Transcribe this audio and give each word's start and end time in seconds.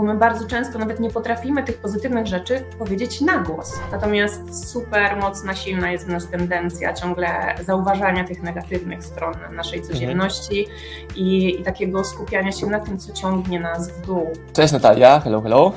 bo 0.00 0.04
my 0.06 0.14
bardzo 0.14 0.46
często 0.46 0.78
nawet 0.78 1.00
nie 1.00 1.10
potrafimy 1.10 1.62
tych 1.62 1.78
pozytywnych 1.78 2.26
rzeczy 2.26 2.64
powiedzieć 2.78 3.20
na 3.20 3.38
głos. 3.38 3.80
Natomiast 3.92 4.70
super 4.70 5.16
mocna, 5.16 5.54
silna 5.54 5.90
jest 5.90 6.06
w 6.06 6.08
nas 6.08 6.28
tendencja 6.28 6.92
ciągle 6.92 7.54
zauważania 7.64 8.24
tych 8.24 8.42
negatywnych 8.42 9.04
stron 9.04 9.34
naszej 9.52 9.78
mhm. 9.78 9.94
codzienności 9.94 10.60
mhm. 10.60 11.16
i, 11.16 11.60
i 11.60 11.62
takiego 11.62 12.04
skupiania 12.04 12.52
się 12.52 12.66
na 12.66 12.80
tym, 12.80 12.98
co 12.98 13.12
ciągnie 13.12 13.60
nas 13.60 13.90
w 13.90 14.06
dół. 14.06 14.32
Cześć 14.52 14.72
Natalia, 14.72 15.20
hello, 15.20 15.40
hello. 15.40 15.72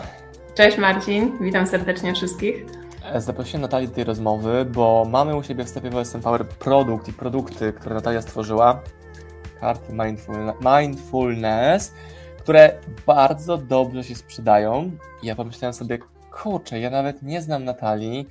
Cześć 0.56 0.78
Marcin, 0.78 1.32
witam 1.42 1.68
serdecznie 1.68 2.14
wszystkich. 2.14 2.66
E, 3.14 3.22
zaprosiłem 3.22 3.62
Natalię 3.62 3.88
do 3.88 3.96
tej 3.96 4.04
rozmowy, 4.04 4.66
bo 4.66 5.06
mamy 5.10 5.36
u 5.36 5.44
siebie 5.44 5.64
w 5.64 5.70
sklepie 5.70 5.98
OSM 5.98 6.22
Power 6.22 6.46
produkt 6.46 7.08
i 7.08 7.14
produkty, 7.14 7.74
które 7.74 7.96
Natalia 7.96 8.22
stworzyła, 8.22 8.82
karty 9.60 9.94
mindfulness, 10.62 11.94
które 12.44 12.80
bardzo 13.06 13.58
dobrze 13.58 14.04
się 14.04 14.16
sprzedają. 14.16 14.92
Ja 15.24 15.36
pomyślałem 15.36 15.74
sobie, 15.74 16.00
kurczę, 16.32 16.80
ja 16.80 16.90
nawet 16.90 17.24
nie 17.24 17.42
znam 17.42 17.64
Natalii, 17.64 18.28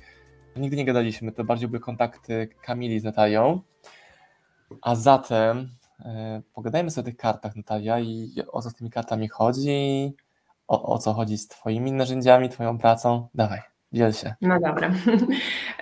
nigdy 0.55 0.77
nie 0.77 0.85
gadaliśmy, 0.85 1.31
to 1.31 1.43
bardziej 1.43 1.67
były 1.67 1.79
kontakty 1.79 2.49
Kamili 2.61 2.99
z 2.99 3.03
Natalią. 3.03 3.61
A 4.81 4.95
zatem 4.95 5.69
e, 5.99 6.41
pogadajmy 6.53 6.91
sobie 6.91 7.03
o 7.03 7.05
tych 7.05 7.17
kartach, 7.17 7.55
Natalia, 7.55 7.99
i 7.99 8.33
o 8.51 8.61
co 8.61 8.69
z 8.69 8.75
tymi 8.75 8.89
kartami 8.89 9.27
chodzi, 9.27 10.13
o, 10.67 10.93
o 10.93 10.97
co 10.97 11.13
chodzi 11.13 11.37
z 11.37 11.47
Twoimi 11.47 11.91
narzędziami, 11.91 12.49
Twoją 12.49 12.77
pracą. 12.77 13.27
Dawaj. 13.35 13.72
Dziel 13.93 14.13
się. 14.13 14.33
No 14.41 14.59
dobra. 14.59 14.91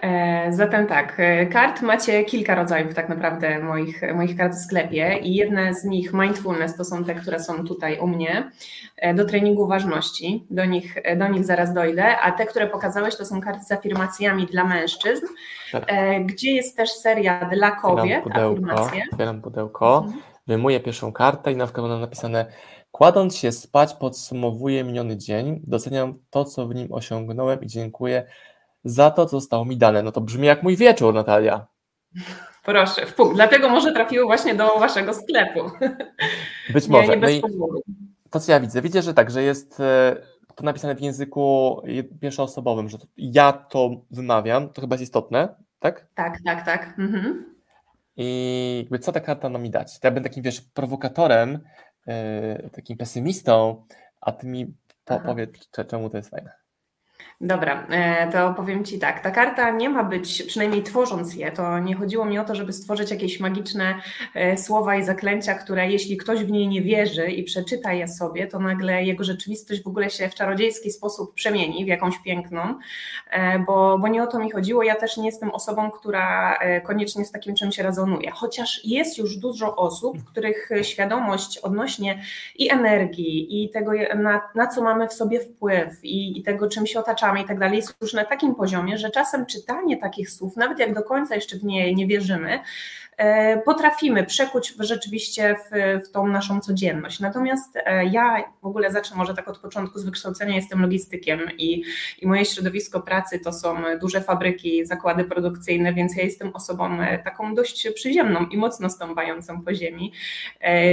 E, 0.01 0.53
zatem 0.53 0.87
tak, 0.87 1.15
e, 1.17 1.45
kart 1.45 1.81
macie 1.81 2.23
kilka 2.23 2.55
rodzajów 2.55 2.93
tak 2.93 3.09
naprawdę 3.09 3.59
moich, 3.59 4.01
moich 4.15 4.37
kart 4.37 4.53
w 4.53 4.57
sklepie 4.57 5.17
i 5.21 5.35
jedne 5.35 5.73
z 5.73 5.83
nich, 5.83 6.13
mindfulness, 6.13 6.75
to 6.75 6.85
są 6.85 7.03
te, 7.03 7.15
które 7.15 7.39
są 7.39 7.67
tutaj 7.67 7.99
u 7.99 8.07
mnie, 8.07 8.51
e, 8.97 9.13
do 9.13 9.25
treningu 9.25 9.67
ważności, 9.67 10.45
do 10.49 10.65
nich, 10.65 10.95
do 11.17 11.27
nich 11.27 11.45
zaraz 11.45 11.73
dojdę, 11.73 12.17
a 12.17 12.31
te, 12.31 12.45
które 12.45 12.67
pokazałeś, 12.67 13.15
to 13.15 13.25
są 13.25 13.41
karty 13.41 13.65
z 13.65 13.71
afirmacjami 13.71 14.45
dla 14.45 14.63
mężczyzn, 14.63 15.25
tak. 15.71 15.85
gdzie 16.25 16.51
jest 16.51 16.77
też 16.77 16.89
seria 16.89 17.49
dla 17.49 17.71
kobiet, 17.71 18.25
otwieram 18.25 18.55
pudełko, 18.55 18.71
afirmacje. 18.71 19.03
Otwieram 19.11 19.41
pudełko, 19.41 20.03
mhm. 20.05 20.23
wyjmuję 20.47 20.79
pierwszą 20.79 21.13
kartę 21.13 21.51
i 21.51 21.55
na 21.55 21.65
przykład 21.65 21.87
mam 21.87 22.01
napisane 22.01 22.45
Kładąc 23.01 23.37
się 23.37 23.51
spać, 23.51 23.93
podsumowuję 23.93 24.83
miniony 24.83 25.17
dzień, 25.17 25.61
doceniam 25.67 26.19
to, 26.29 26.45
co 26.45 26.67
w 26.67 26.75
nim 26.75 26.93
osiągnąłem 26.93 27.61
i 27.61 27.67
dziękuję 27.67 28.23
za 28.83 29.11
to, 29.11 29.25
co 29.25 29.39
zostało 29.39 29.65
mi 29.65 29.77
dane. 29.77 30.03
No 30.03 30.11
to 30.11 30.21
brzmi 30.21 30.47
jak 30.47 30.63
mój 30.63 30.75
wieczór, 30.75 31.13
Natalia. 31.13 31.67
Proszę, 32.65 33.05
w 33.05 33.15
punkt. 33.15 33.35
Dlatego 33.35 33.69
może 33.69 33.91
trafiło 33.91 34.25
właśnie 34.25 34.55
do 34.55 34.79
waszego 34.79 35.13
sklepu. 35.13 35.59
Być 36.73 36.87
może. 36.87 37.17
Nie, 37.17 37.33
nie 37.33 37.41
no 37.41 37.67
to, 38.29 38.39
co 38.39 38.51
ja 38.51 38.59
widzę, 38.59 38.81
widzę, 38.81 39.01
że 39.01 39.13
tak, 39.13 39.31
że 39.31 39.43
jest 39.43 39.79
e, 39.79 40.15
to 40.55 40.63
napisane 40.63 40.95
w 40.95 41.01
języku 41.01 41.81
pierwszoosobowym, 42.19 42.89
że 42.89 42.97
to 42.97 43.05
ja 43.17 43.53
to 43.53 43.89
wymawiam, 44.11 44.69
to 44.69 44.81
chyba 44.81 44.93
jest 44.93 45.03
istotne, 45.03 45.55
tak? 45.79 46.07
Tak, 46.15 46.37
tak, 46.45 46.65
tak. 46.65 46.95
Mhm. 46.99 47.45
I 48.17 48.77
jakby 48.81 48.99
co 48.99 49.11
ta 49.11 49.19
karta 49.19 49.49
ma 49.49 49.59
mi 49.59 49.69
dać? 49.69 49.99
To 49.99 50.07
ja 50.07 50.11
będę 50.11 50.29
takim, 50.29 50.43
wiesz, 50.43 50.61
prowokatorem, 50.61 51.59
takim 52.71 52.97
pesymistą, 52.97 53.85
a 54.21 54.31
ty 54.31 54.47
mi 54.47 54.77
powiedz, 55.05 55.69
czemu 55.87 56.09
to 56.09 56.17
jest 56.17 56.29
fajne. 56.29 56.60
Dobra, 57.43 57.87
e, 57.89 58.31
to 58.31 58.53
powiem 58.53 58.85
Ci 58.85 58.99
tak. 58.99 59.19
Ta 59.19 59.31
karta 59.31 59.71
nie 59.71 59.89
ma 59.89 60.03
być, 60.03 60.43
przynajmniej 60.43 60.83
tworząc 60.83 61.35
je, 61.35 61.51
to 61.51 61.79
nie 61.79 61.95
chodziło 61.95 62.25
mi 62.25 62.39
o 62.39 62.45
to, 62.45 62.55
żeby 62.55 62.73
stworzyć 62.73 63.11
jakieś 63.11 63.39
magiczne 63.39 63.95
e, 64.35 64.57
słowa 64.57 64.95
i 64.95 65.03
zaklęcia, 65.03 65.53
które 65.53 65.91
jeśli 65.91 66.17
ktoś 66.17 66.43
w 66.43 66.51
niej 66.51 66.67
nie 66.67 66.81
wierzy 66.81 67.27
i 67.27 67.43
przeczyta 67.43 67.93
je 67.93 68.07
sobie, 68.07 68.47
to 68.47 68.59
nagle 68.59 69.03
jego 69.03 69.23
rzeczywistość 69.23 69.83
w 69.83 69.87
ogóle 69.87 70.09
się 70.09 70.29
w 70.29 70.35
czarodziejski 70.35 70.91
sposób 70.91 71.33
przemieni 71.33 71.85
w 71.85 71.87
jakąś 71.87 72.19
piękną, 72.19 72.79
e, 73.31 73.59
bo, 73.59 73.97
bo 73.99 74.07
nie 74.07 74.23
o 74.23 74.27
to 74.27 74.39
mi 74.39 74.51
chodziło. 74.51 74.83
Ja 74.83 74.95
też 74.95 75.17
nie 75.17 75.25
jestem 75.25 75.51
osobą, 75.51 75.91
która 75.91 76.59
koniecznie 76.83 77.25
z 77.25 77.31
takim 77.31 77.55
czymś 77.55 77.79
rezonuje. 77.79 78.31
Chociaż 78.31 78.81
jest 78.85 79.17
już 79.17 79.37
dużo 79.37 79.75
osób, 79.75 80.23
których 80.23 80.69
świadomość 80.81 81.57
odnośnie 81.57 82.21
i 82.55 82.71
energii, 82.71 83.63
i 83.63 83.69
tego, 83.69 83.91
na, 84.15 84.41
na 84.55 84.67
co 84.67 84.81
mamy 84.81 85.07
w 85.07 85.13
sobie 85.13 85.39
wpływ, 85.39 86.03
i, 86.03 86.39
i 86.39 86.43
tego, 86.43 86.67
czym 86.67 86.87
się 86.87 86.99
otaczamy, 86.99 87.30
i 87.39 87.45
tak 87.45 87.59
dalej, 87.59 87.75
jest 87.75 87.95
już 88.01 88.13
na 88.13 88.25
takim 88.25 88.55
poziomie, 88.55 88.97
że 88.97 89.09
czasem 89.09 89.45
czytanie 89.45 89.97
takich 89.97 90.29
słów, 90.29 90.57
nawet 90.57 90.79
jak 90.79 90.93
do 90.93 91.03
końca 91.03 91.35
jeszcze 91.35 91.57
w 91.57 91.63
nie 91.63 91.93
nie 91.93 92.07
wierzymy, 92.07 92.59
potrafimy 93.65 94.23
przekuć 94.23 94.73
rzeczywiście 94.79 95.55
w, 95.55 96.03
w 96.05 96.11
tą 96.11 96.27
naszą 96.27 96.59
codzienność. 96.59 97.19
Natomiast 97.19 97.75
e, 97.75 98.05
ja 98.05 98.43
w 98.61 98.65
ogóle 98.65 98.91
zacznę 98.91 99.17
może 99.17 99.33
tak 99.33 99.47
od 99.47 99.57
początku 99.57 99.99
z 99.99 100.03
wykształcenia, 100.03 100.55
jestem 100.55 100.81
logistykiem 100.81 101.39
i, 101.57 101.83
i 102.21 102.27
moje 102.27 102.45
środowisko 102.45 103.01
pracy 103.01 103.39
to 103.39 103.53
są 103.53 103.75
duże 104.01 104.21
fabryki, 104.21 104.85
zakłady 104.85 105.23
produkcyjne, 105.23 105.93
więc 105.93 106.17
ja 106.17 106.23
jestem 106.23 106.55
osobą 106.55 107.01
e, 107.01 107.19
taką 107.19 107.55
dość 107.55 107.87
przyziemną 107.95 108.45
i 108.45 108.57
mocno 108.57 108.89
stąpającą 108.89 109.61
po 109.61 109.73
ziemi. 109.73 110.11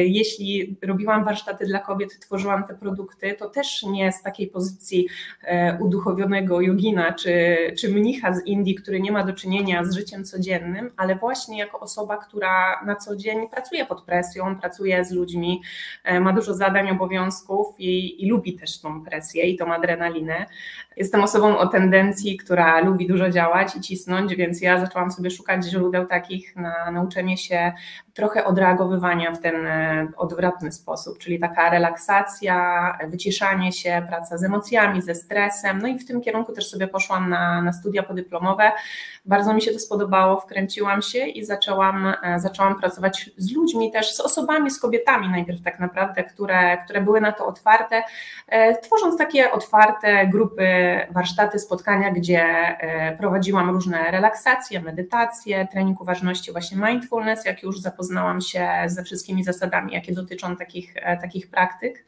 Jeśli 0.05 0.77
robiłam 0.83 1.25
warsztaty 1.25 1.67
dla 1.67 1.79
kobiet, 1.79 2.21
tworzyłam 2.21 2.65
te 2.65 2.75
produkty, 2.75 3.35
to 3.39 3.51
też 3.51 3.83
nie 3.83 4.13
z 4.13 4.23
takiej 4.23 4.47
pozycji 4.47 5.09
uduchowionego 5.81 6.61
jogina 6.61 7.13
czy, 7.13 7.57
czy 7.79 7.89
mnicha 7.89 8.35
z 8.35 8.47
Indii, 8.47 8.75
który 8.75 9.01
nie 9.01 9.13
ma 9.13 9.25
do 9.25 9.33
czynienia 9.33 9.85
z 9.85 9.95
życiem 9.95 10.25
codziennym, 10.25 10.91
ale 10.97 11.15
właśnie 11.15 11.59
jako 11.59 11.81
osoba, 11.81 12.18
która 12.19 12.81
na 12.87 12.97
co 12.97 13.17
dzień 13.17 13.49
pracuje 13.49 13.87
pod 13.87 14.03
presją, 14.03 14.59
pracuje 14.61 15.05
z 15.05 15.13
ludźmi, 15.13 15.63
e, 16.05 16.21
ma 16.21 16.33
dużo 16.33 16.55
zadań, 16.55 16.91
obowiązków 16.91 17.75
i, 17.79 18.25
i 18.25 18.31
lubi 18.31 18.55
też 18.55 18.81
tą 18.81 19.05
presję 19.05 19.45
i 19.45 19.57
tą 19.57 19.75
adrenalinę. 19.75 20.47
Jestem 20.97 21.23
osobą 21.23 21.59
o 21.59 21.67
tendencji, 21.67 22.37
która 22.37 22.81
lubi 22.81 23.07
dużo 23.07 23.31
działać 23.31 23.77
i 23.77 23.81
cisnąć, 23.81 24.35
więc 24.35 24.61
ja 24.61 24.81
zaczęłam 24.81 25.11
sobie 25.11 25.31
szukać 25.31 25.65
źródeł 25.65 26.07
takich 26.07 26.57
na 26.57 26.91
nauczenie 26.91 27.37
się 27.37 27.73
trochę 28.15 28.45
odreagowywania 28.45 29.33
w 29.33 29.41
ten 29.41 29.67
e, 29.67 30.09
odwrotny 30.17 30.73
sposób, 30.73 31.19
czyli 31.19 31.39
taka 31.39 31.71
relaksacja, 31.71 32.99
wyciszanie 33.09 33.73
się, 33.73 34.03
praca 34.09 34.39
z 34.39 34.45
emocjami, 34.45 35.03
ze 35.03 35.15
stresem. 35.15 35.79
No 35.83 35.89
i 35.89 35.99
w 35.99 36.07
tym 36.07 36.21
kierunku 36.21 36.53
też 36.53 36.71
sobie 36.71 36.89
poszłam 36.89 37.29
na, 37.29 37.63
na 37.63 37.73
studia 37.73 38.03
podyplomowe. 38.03 38.73
Bardzo 39.25 39.55
mi 39.55 39.63
się 39.63 39.73
to 39.73 39.79
spodobało, 39.79 40.41
wkręciłam 40.41 41.03
się 41.03 41.27
i 41.27 41.45
zaczęłam, 41.45 42.08
e, 42.23 42.41
zaczęłam 42.41 42.81
pracować 42.81 43.31
z 43.37 43.53
ludźmi, 43.53 43.93
też 43.93 44.15
z 44.15 44.21
osobami, 44.21 44.71
z 44.71 44.81
kobietami 44.81 45.29
najpierw 45.29 45.63
tak 45.63 45.81
naprawdę, 45.81 46.25
które, 46.25 46.79
które 46.85 47.01
były 47.01 47.21
na 47.21 47.33
to 47.33 47.47
otwarte, 47.47 48.03
e, 48.49 48.77
tworząc 48.81 49.19
takie 49.19 49.53
otwarte 49.53 50.27
grupy, 50.27 50.67
warsztaty, 51.11 51.59
spotkania, 51.59 52.11
gdzie 52.11 52.49
prowadziłam 53.19 53.71
różne 53.71 54.11
relaksacje, 54.11 54.81
medytacje, 54.81 55.69
trening 55.73 56.01
uważności, 56.01 56.53
właśnie 56.53 56.77
mindfulness, 56.77 57.45
jak 57.45 57.63
już 57.63 57.81
zapoznałam 57.81 58.41
się 58.41 58.69
ze 58.87 59.05
wszystkimi 59.05 59.45
zasadami, 59.45 59.93
jakie 59.93 60.13
dotyczą 60.13 60.57
takich, 60.57 60.93
e, 60.97 61.17
takich 61.17 61.51
praktyk. 61.51 62.05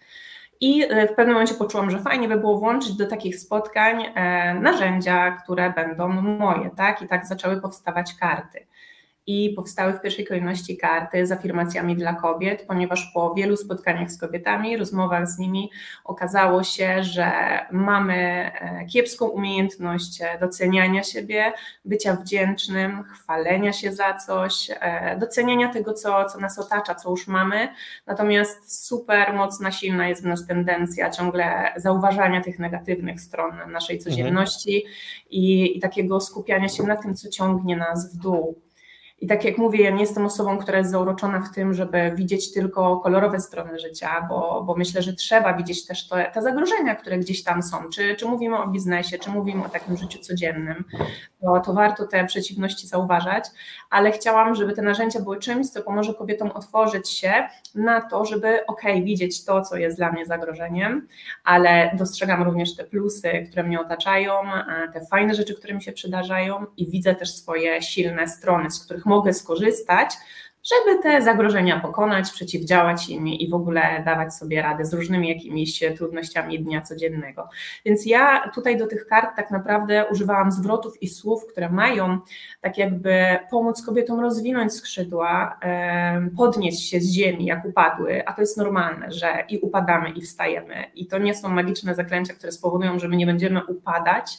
I 0.61 0.83
e, 0.83 1.09
w 1.09 1.15
pewnym 1.15 1.35
momencie 1.35 1.55
poczułam, 1.55 1.91
że 1.91 1.99
fajnie 1.99 2.29
by 2.29 2.37
było 2.37 2.59
włączyć 2.59 2.93
do 2.93 3.07
takich 3.07 3.37
spotkań 3.37 4.05
e, 4.15 4.55
narzędzia, 4.55 5.31
które 5.31 5.71
będą 5.71 6.09
moje, 6.09 6.71
tak? 6.77 7.03
I 7.03 7.09
tak 7.09 7.27
zaczęły 7.27 7.61
powstawać 7.61 8.15
karty 8.15 8.67
i 9.31 9.51
powstały 9.51 9.93
w 9.93 10.01
pierwszej 10.01 10.27
kolejności 10.27 10.77
karty 10.77 11.27
z 11.27 11.33
afirmacjami 11.33 11.97
dla 11.97 12.15
kobiet, 12.15 12.65
ponieważ 12.69 13.11
po 13.15 13.35
wielu 13.35 13.57
spotkaniach 13.57 14.11
z 14.11 14.19
kobietami, 14.19 14.77
rozmowach 14.77 15.29
z 15.29 15.39
nimi 15.39 15.71
okazało 16.05 16.63
się, 16.63 17.03
że 17.03 17.33
mamy 17.73 18.15
e, 18.15 18.87
kiepską 18.87 19.27
umiejętność 19.27 20.21
e, 20.23 20.39
doceniania 20.41 21.03
siebie, 21.03 21.53
bycia 21.85 22.17
wdzięcznym, 22.17 23.05
chwalenia 23.05 23.73
się 23.73 23.93
za 23.93 24.15
coś, 24.15 24.71
e, 24.81 25.17
doceniania 25.19 25.73
tego, 25.73 25.95
co, 25.95 26.25
co 26.25 26.39
nas 26.39 26.59
otacza, 26.59 26.95
co 26.95 27.11
już 27.11 27.27
mamy. 27.27 27.69
Natomiast 28.07 28.87
super 28.87 29.35
mocna, 29.35 29.71
silna 29.71 30.09
jest 30.09 30.23
w 30.23 30.27
nas 30.27 30.47
tendencja 30.47 31.11
ciągle 31.11 31.73
zauważania 31.77 32.41
tych 32.41 32.59
negatywnych 32.59 33.21
stron 33.21 33.53
naszej 33.73 33.97
mhm. 33.97 34.11
codzienności 34.11 34.77
mhm. 34.77 34.95
i, 35.31 35.77
i 35.77 35.81
takiego 35.81 36.21
skupiania 36.21 36.69
się 36.69 36.83
na 36.83 36.97
tym, 36.97 37.17
co 37.17 37.29
ciągnie 37.29 37.77
nas 37.77 38.15
w 38.15 38.17
dół. 38.17 38.70
I 39.21 39.27
tak 39.27 39.45
jak 39.45 39.59
mówię, 39.59 39.85
ja 39.85 39.91
nie 39.91 40.01
jestem 40.01 40.27
osobą, 40.27 40.59
która 40.59 40.79
jest 40.79 40.91
zauroczona 40.91 41.41
w 41.41 41.55
tym, 41.55 41.75
żeby 41.75 42.13
widzieć 42.15 42.53
tylko 42.53 42.97
kolorowe 43.01 43.41
strony 43.41 43.79
życia, 43.79 44.27
bo, 44.29 44.63
bo 44.67 44.75
myślę, 44.75 45.03
że 45.03 45.13
trzeba 45.13 45.55
widzieć 45.55 45.87
też 45.87 46.09
to, 46.09 46.17
te 46.35 46.43
zagrożenia, 46.43 46.95
które 46.95 47.19
gdzieś 47.19 47.43
tam 47.45 47.63
są. 47.63 47.89
Czy, 47.95 48.15
czy 48.15 48.27
mówimy 48.27 48.59
o 48.59 48.69
biznesie, 48.69 49.19
czy 49.19 49.31
mówimy 49.31 49.65
o 49.65 49.69
takim 49.69 49.97
życiu 49.97 50.19
codziennym, 50.19 50.85
to, 51.41 51.61
to 51.61 51.73
warto 51.73 52.07
te 52.07 52.25
przeciwności 52.25 52.87
zauważać, 52.87 53.45
ale 53.91 54.13
chciałam, 54.13 54.55
żeby 54.55 54.73
te 54.73 54.83
narzędzia 54.83 55.21
były 55.21 55.39
czymś, 55.39 55.69
co 55.71 55.83
pomoże 55.83 56.15
kobietom 56.15 56.51
otworzyć 56.51 57.11
się 57.11 57.33
na 57.75 58.01
to, 58.01 58.25
żeby 58.25 58.67
ok, 58.67 58.83
widzieć 59.05 59.45
to, 59.45 59.63
co 59.63 59.77
jest 59.77 59.97
dla 59.97 60.13
mnie 60.13 60.27
zagrożeniem, 60.27 61.09
ale 61.45 61.91
dostrzegam 61.99 62.43
również 62.43 62.77
te 62.77 62.85
plusy, 62.85 63.47
które 63.51 63.63
mnie 63.63 63.81
otaczają, 63.81 64.33
te 64.93 65.07
fajne 65.07 65.35
rzeczy, 65.35 65.55
które 65.55 65.75
mi 65.75 65.83
się 65.83 65.93
przydarzają 65.93 66.67
i 66.77 66.91
widzę 66.91 67.15
też 67.15 67.35
swoje 67.35 67.83
silne 67.83 68.29
strony, 68.29 68.71
z 68.71 68.85
których 68.85 69.07
mogę 69.11 69.33
skorzystać 69.33 70.17
żeby 70.63 71.03
te 71.03 71.23
zagrożenia 71.23 71.81
pokonać, 71.81 72.31
przeciwdziałać 72.31 73.09
im 73.09 73.29
i 73.29 73.51
w 73.51 73.55
ogóle 73.55 74.03
dawać 74.05 74.35
sobie 74.35 74.63
radę 74.63 74.85
z 74.85 74.95
różnymi 74.95 75.29
jakimiś 75.29 75.83
trudnościami 75.97 76.61
dnia 76.61 76.81
codziennego. 76.81 77.49
Więc 77.85 78.07
ja 78.07 78.51
tutaj 78.55 78.79
do 78.79 78.87
tych 78.87 79.07
kart 79.07 79.37
tak 79.37 79.51
naprawdę 79.51 80.07
używałam 80.11 80.53
zwrotów 80.53 81.03
i 81.03 81.09
słów, 81.09 81.47
które 81.47 81.71
mają 81.71 82.19
tak 82.61 82.79
jakby 82.79 83.39
pomóc 83.51 83.83
kobietom 83.87 84.21
rozwinąć 84.21 84.73
skrzydła, 84.73 85.61
podnieść 86.37 86.91
się 86.91 87.01
z 87.01 87.13
ziemi, 87.13 87.47
jak 87.47 87.65
upadły, 87.65 88.27
a 88.27 88.33
to 88.33 88.41
jest 88.41 88.57
normalne, 88.57 89.13
że 89.13 89.45
i 89.49 89.59
upadamy, 89.59 90.11
i 90.11 90.23
wstajemy. 90.23 90.85
I 90.95 91.07
to 91.07 91.19
nie 91.19 91.35
są 91.35 91.49
magiczne 91.49 91.95
zaklęcia, 91.95 92.35
które 92.35 92.53
spowodują, 92.53 92.99
że 92.99 93.09
my 93.09 93.17
nie 93.17 93.27
będziemy 93.27 93.65
upadać, 93.65 94.39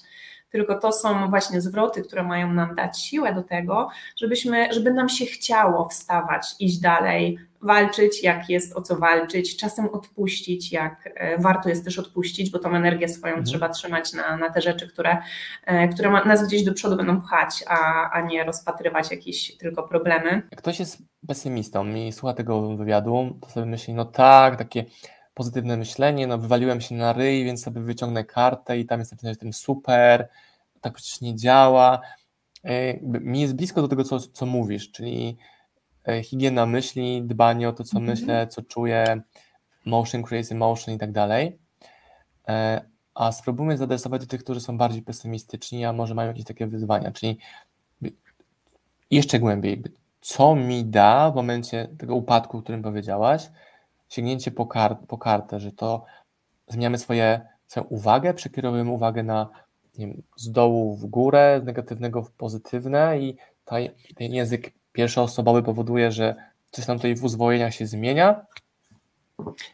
tylko 0.52 0.80
to 0.80 0.92
są 0.92 1.30
właśnie 1.30 1.62
zwroty, 1.62 2.02
które 2.02 2.24
mają 2.24 2.54
nam 2.54 2.76
dać 2.76 3.00
siłę 3.00 3.34
do 3.34 3.44
tego, 3.44 3.90
żebyśmy, 4.18 4.74
żeby 4.74 4.94
nam 4.94 5.10
się 5.10 5.26
chciało 5.26 5.90
wstawać, 5.90 6.56
iść 6.60 6.80
dalej, 6.80 7.38
walczyć, 7.62 8.24
jak 8.24 8.50
jest 8.50 8.78
o 8.78 8.82
co 8.82 8.96
walczyć, 8.96 9.58
czasem 9.58 9.90
odpuścić, 9.90 10.72
jak 10.72 11.10
e, 11.16 11.38
warto 11.38 11.70
jest 11.70 11.86
też 11.86 12.00
odpuścić, 12.00 12.52
bo 12.52 12.60
tą 12.60 12.76
energię 12.76 13.10
swoją 13.10 13.34
mhm. 13.34 13.46
trzeba 13.46 13.70
trzymać 13.70 14.14
na, 14.14 14.38
na 14.38 14.50
te 14.50 14.62
rzeczy, 14.62 14.88
które, 14.88 15.18
e, 15.66 15.88
które 15.88 16.12
nas 16.12 16.48
gdzieś 16.48 16.64
do 16.64 16.74
przodu 16.74 16.98
będą 16.98 17.22
pchać, 17.22 17.64
a, 17.68 18.10
a 18.12 18.22
nie 18.22 18.44
rozpatrywać 18.44 19.12
jakieś 19.12 19.58
tylko 19.58 19.84
problemy. 19.84 20.30
Jak 20.52 20.62
ktoś 20.62 20.80
jest 20.80 20.98
pesymistą 21.28 21.88
i 21.88 22.12
słucha 22.12 22.34
tego 22.34 22.78
wywiadu, 22.78 23.40
to 23.42 23.50
sobie 23.50 23.66
myśli, 23.66 23.94
no 23.94 24.06
tak, 24.06 24.56
takie 24.56 24.86
pozytywne 25.42 25.78
myślenie, 25.78 26.28
no 26.28 26.38
wywaliłem 26.38 26.82
się 26.82 26.96
na 26.96 27.14
ryj, 27.14 27.46
więc 27.46 27.64
sobie 27.64 27.82
wyciągnę 27.82 28.24
kartę 28.24 28.80
i 28.80 28.86
tam 28.86 29.00
jest 29.00 29.12
napisane, 29.12 29.30
że 29.30 29.32
jestem 29.32 29.54
super, 29.54 30.30
tak 30.82 30.94
przecież 30.94 31.22
nie 31.22 31.36
działa. 31.36 32.02
E, 32.64 33.00
mi 33.02 33.42
jest 33.42 33.56
blisko 33.56 33.82
do 33.82 33.88
tego, 33.88 34.04
co, 34.04 34.20
co 34.20 34.46
mówisz, 34.46 34.92
czyli 34.92 35.38
e, 36.08 36.24
higiena 36.24 36.66
myśli, 36.66 37.24
dbanie 37.24 37.70
o 37.70 37.74
to, 37.74 37.84
co 37.84 37.98
mm 37.98 38.08
-hmm. 38.08 38.20
myślę, 38.20 38.48
co 38.48 38.62
czuję, 38.62 39.22
motion 39.86 40.24
creates 40.24 40.52
emotion 40.52 40.96
i 40.96 40.98
tak 40.98 41.12
dalej. 41.12 41.60
E, 42.48 42.82
a 43.16 43.32
spróbujmy 43.32 43.78
zaadresować 43.78 44.22
do 44.22 44.28
tych, 44.28 44.44
którzy 44.44 44.62
są 44.62 44.78
bardziej 44.78 45.02
pesymistyczni, 45.02 45.86
a 45.86 45.94
może 45.94 46.16
mają 46.16 46.28
jakieś 46.28 46.46
takie 46.46 46.68
wyzwania, 46.68 47.12
czyli 47.12 47.38
jeszcze 49.12 49.40
głębiej, 49.40 49.84
co 50.22 50.56
mi 50.56 50.86
da 50.86 51.32
w 51.32 51.36
momencie 51.36 51.88
tego 51.98 52.16
upadku, 52.16 52.58
o 52.58 52.62
którym 52.62 52.82
powiedziałaś, 52.82 53.50
sięgnięcie 54.12 54.52
po, 54.52 54.66
kar 54.66 54.98
po 55.08 55.18
kartę, 55.18 55.60
że 55.60 55.72
to 55.72 56.06
zmieniamy 56.68 56.98
swoje, 56.98 57.42
swoją 57.68 57.86
uwagę, 57.86 58.34
przekierowujemy 58.34 58.92
uwagę 58.92 59.24
na 59.24 59.50
wiem, 59.98 60.22
z 60.36 60.52
dołu 60.52 60.96
w 60.96 61.06
górę, 61.06 61.60
z 61.64 61.66
negatywnego 61.66 62.24
w 62.24 62.32
pozytywne 62.32 63.20
i 63.20 63.38
ta, 63.66 63.76
ten 64.16 64.34
język 64.34 64.72
pierwszoosobowy 64.92 65.64
powoduje, 65.64 66.12
że 66.12 66.36
coś 66.72 66.86
tam 66.86 66.98
tutaj 66.98 67.16
w 67.16 67.24
uzwojeniach 67.24 67.74
się 67.74 67.86
zmienia. 67.86 68.46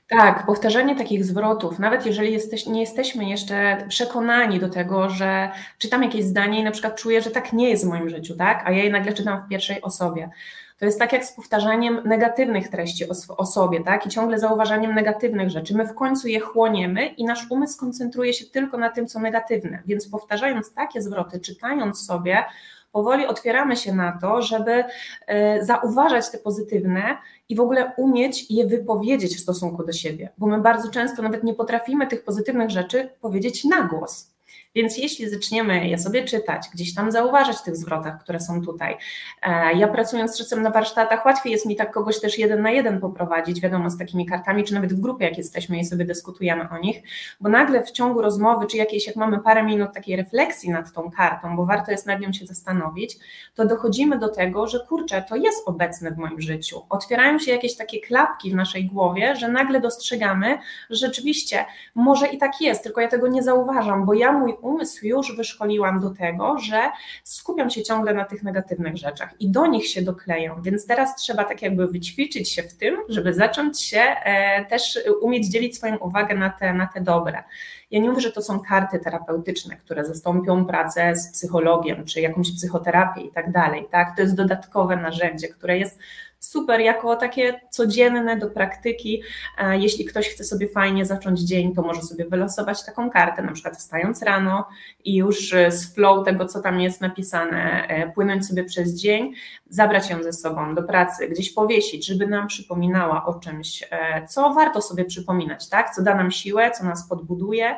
Tak, 0.10 0.46
powtarzanie 0.46 0.96
takich 0.96 1.26
zwrotów, 1.26 1.80
nawet 1.80 2.06
jeżeli 2.06 2.34
jesteś, 2.34 2.66
nie 2.66 2.82
jesteśmy 2.82 3.30
jeszcze 3.30 3.86
przekonani 3.90 4.60
do 4.60 4.70
tego, 4.70 5.10
że 5.10 5.52
czytam 5.78 6.04
jakieś 6.04 6.26
zdanie 6.26 6.60
i 6.60 6.64
na 6.64 6.72
przykład 6.72 6.96
czuję, 6.96 7.22
że 7.22 7.32
tak 7.32 7.54
nie 7.54 7.70
jest 7.70 7.86
w 7.86 7.90
moim 7.90 8.10
życiu, 8.10 8.36
tak? 8.36 8.64
A 8.66 8.72
ja 8.72 8.84
je 8.84 8.90
nagle 8.90 9.14
czytam 9.14 9.46
w 9.46 9.50
pierwszej 9.50 9.82
osobie 9.82 10.30
to 10.80 10.86
jest 10.86 11.00
tak 11.00 11.14
jak 11.14 11.26
z 11.26 11.32
powtarzaniem 11.32 12.02
negatywnych 12.06 12.68
treści 12.68 13.10
o, 13.10 13.38
o 13.38 13.46
sobie, 13.46 13.84
tak? 13.84 14.06
I 14.06 14.10
ciągle 14.10 14.40
zauważaniem 14.40 14.96
negatywnych 14.96 15.50
rzeczy. 15.50 15.78
My 15.78 15.86
w 15.86 15.94
końcu 15.94 16.28
je 16.28 16.40
chłoniemy 16.40 17.08
i 17.08 17.26
nasz 17.26 17.52
umysł 17.52 17.80
koncentruje 17.80 18.34
się 18.34 18.46
tylko 18.46 18.78
na 18.78 18.90
tym, 18.90 19.08
co 19.08 19.20
negatywne. 19.20 19.84
Więc 19.86 20.10
powtarzając 20.10 20.74
takie 20.74 21.02
zwroty, 21.02 21.40
czytając 21.40 22.06
sobie, 22.06 22.44
powoli 22.92 23.26
otwieramy 23.26 23.76
się 23.76 23.96
na 23.96 24.18
to, 24.22 24.42
żeby 24.42 24.84
e, 25.28 25.66
zauważać 25.66 26.32
te 26.32 26.38
pozytywne 26.38 27.18
i 27.50 27.56
w 27.56 27.60
ogóle 27.60 27.92
umieć 27.98 28.52
je 28.52 28.68
wypowiedzieć 28.68 29.38
w 29.38 29.40
stosunku 29.40 29.86
do 29.86 29.92
siebie, 29.92 30.30
bo 30.38 30.48
my 30.48 30.62
bardzo 30.62 30.92
często 30.92 31.22
nawet 31.22 31.44
nie 31.44 31.54
potrafimy 31.54 32.08
tych 32.08 32.24
pozytywnych 32.24 32.70
rzeczy 32.70 33.10
powiedzieć 33.22 33.64
na 33.64 33.82
głos. 33.82 34.37
Więc 34.78 34.98
jeśli 34.98 35.30
zaczniemy 35.30 35.88
je 35.88 35.98
sobie 35.98 36.24
czytać, 36.24 36.68
gdzieś 36.74 36.96
tam 36.96 37.12
zauważać 37.12 37.58
w 37.58 37.64
tych 37.64 37.76
zwrotach, 37.76 38.24
które 38.24 38.40
są 38.40 38.62
tutaj, 38.62 38.98
e, 39.42 39.74
ja 39.74 39.88
pracując 39.88 40.38
czasem 40.38 40.62
na 40.62 40.70
warsztatach, 40.70 41.26
łatwiej 41.26 41.52
jest 41.52 41.66
mi 41.66 41.76
tak 41.76 41.92
kogoś 41.92 42.20
też 42.20 42.40
jeden 42.40 42.62
na 42.62 42.72
jeden 42.72 43.00
poprowadzić, 43.00 43.62
wiadomo, 43.62 43.90
z 43.90 43.98
takimi 43.98 44.26
kartami, 44.26 44.64
czy 44.64 44.74
nawet 44.74 44.94
w 44.94 45.00
grupie, 45.00 45.26
jak 45.26 45.38
jesteśmy 45.38 45.80
i 45.80 45.86
sobie 45.86 46.06
dyskutujemy 46.06 46.70
o 46.70 46.78
nich, 46.78 47.02
bo 47.42 47.50
nagle 47.50 47.84
w 47.84 47.92
ciągu 47.92 48.22
rozmowy, 48.22 48.68
czy 48.68 48.78
jakiejś, 48.78 49.08
jak 49.08 49.16
mamy 49.16 49.40
parę 49.40 49.64
minut 49.64 49.94
takiej 49.94 50.16
refleksji 50.16 50.70
nad 50.70 50.94
tą 50.94 51.12
kartą, 51.12 51.56
bo 51.56 51.66
warto 51.66 51.92
jest 51.92 52.06
nad 52.06 52.20
nią 52.20 52.34
się 52.34 52.46
zastanowić, 52.46 53.18
to 53.56 53.66
dochodzimy 53.66 54.20
do 54.20 54.30
tego, 54.30 54.68
że 54.68 54.80
kurczę, 54.80 55.24
to 55.30 55.36
jest 55.36 55.68
obecne 55.68 56.12
w 56.12 56.18
moim 56.18 56.42
życiu. 56.42 56.82
Otwierają 56.90 57.40
się 57.40 57.52
jakieś 57.52 57.76
takie 57.76 58.00
klapki 58.00 58.52
w 58.52 58.56
naszej 58.56 58.86
głowie, 58.86 59.36
że 59.36 59.50
nagle 59.50 59.82
dostrzegamy, 59.82 60.58
że 60.90 61.08
rzeczywiście 61.08 61.66
może 61.96 62.28
i 62.28 62.38
tak 62.38 62.62
jest, 62.62 62.84
tylko 62.84 63.02
ja 63.02 63.08
tego 63.08 63.28
nie 63.28 63.44
zauważam, 63.44 64.06
bo 64.06 64.14
ja 64.14 64.32
mój 64.32 64.54
umysł 64.68 65.06
już 65.06 65.36
wyszkoliłam 65.36 66.00
do 66.00 66.10
tego, 66.10 66.60
że 66.60 66.92
skupiam 67.24 67.70
się 67.70 67.84
ciągle 67.84 68.14
na 68.14 68.26
tych 68.26 68.44
negatywnych 68.44 68.98
rzeczach 68.98 69.42
i 69.42 69.50
do 69.50 69.68
nich 69.68 69.88
się 69.88 70.02
dokleją, 70.02 70.62
więc 70.62 70.88
teraz 70.88 71.16
trzeba 71.16 71.44
tak 71.44 71.62
jakby 71.62 71.88
wyćwiczyć 71.88 72.50
się 72.52 72.64
w 72.64 72.74
tym, 72.74 72.98
żeby 73.10 73.34
zacząć 73.34 73.82
się 73.82 74.00
e, 74.00 74.66
też 74.66 75.00
umieć 75.22 75.48
dzielić 75.48 75.78
swoją 75.78 75.98
uwagę 75.98 76.36
na 76.36 76.50
te, 76.50 76.74
na 76.74 76.88
te 76.88 77.02
dobre. 77.02 77.44
Ja 77.92 78.00
nie 78.00 78.10
mówię, 78.10 78.22
że 78.22 78.32
to 78.32 78.42
są 78.42 78.60
karty 78.60 79.00
terapeutyczne, 79.00 79.76
które 79.76 80.06
zastąpią 80.06 80.66
pracę 80.66 81.16
z 81.16 81.32
psychologiem 81.32 82.06
czy 82.06 82.22
jakąś 82.22 82.52
psychoterapię 82.52 83.22
i 83.22 83.32
tak 83.32 83.52
dalej. 83.52 83.88
Tak? 83.92 84.16
To 84.16 84.22
jest 84.22 84.36
dodatkowe 84.36 84.96
narzędzie, 84.96 85.48
które 85.48 85.78
jest 85.78 86.00
super 86.40 86.80
jako 86.80 87.16
takie 87.16 87.62
codzienne 87.70 88.38
do 88.38 88.50
praktyki. 88.50 89.24
Jeśli 89.72 90.06
ktoś 90.06 90.30
chce 90.30 90.44
sobie 90.44 90.70
fajnie 90.70 91.06
zacząć 91.06 91.40
dzień, 91.40 91.76
to 91.76 91.82
może 91.82 92.02
sobie 92.02 92.26
wylosować 92.26 92.86
taką 92.86 93.10
kartę, 93.10 93.42
na 93.42 93.52
przykład 93.52 93.78
wstając 93.78 94.22
rano 94.22 94.68
i 95.04 95.16
już 95.16 95.54
z 95.70 95.94
flow 95.94 96.26
tego, 96.26 96.46
co 96.46 96.62
tam 96.62 96.80
jest 96.80 97.02
napisane, 97.02 97.88
e, 97.88 98.12
płynąć 98.12 98.48
sobie 98.48 98.64
przez 98.64 98.96
dzień, 98.96 99.34
zabrać 99.70 100.10
ją 100.10 100.24
ze 100.24 100.34
sobą 100.34 100.76
do 100.76 100.84
pracy, 100.84 101.28
gdzieś 101.28 101.54
powiesić, 101.54 102.06
żeby 102.06 102.28
nam 102.28 102.48
przypominała 102.48 103.26
o 103.26 103.40
czymś, 103.40 103.84
e, 103.92 104.28
co 104.28 104.54
warto 104.54 104.82
sobie 104.82 105.06
przypominać, 105.06 105.70
tak? 105.70 105.96
co 105.96 106.04
da 106.04 106.16
nam 106.16 106.32
siłę, 106.32 106.72
co 106.72 106.84
nas 106.84 107.08
podbuduje, 107.10 107.76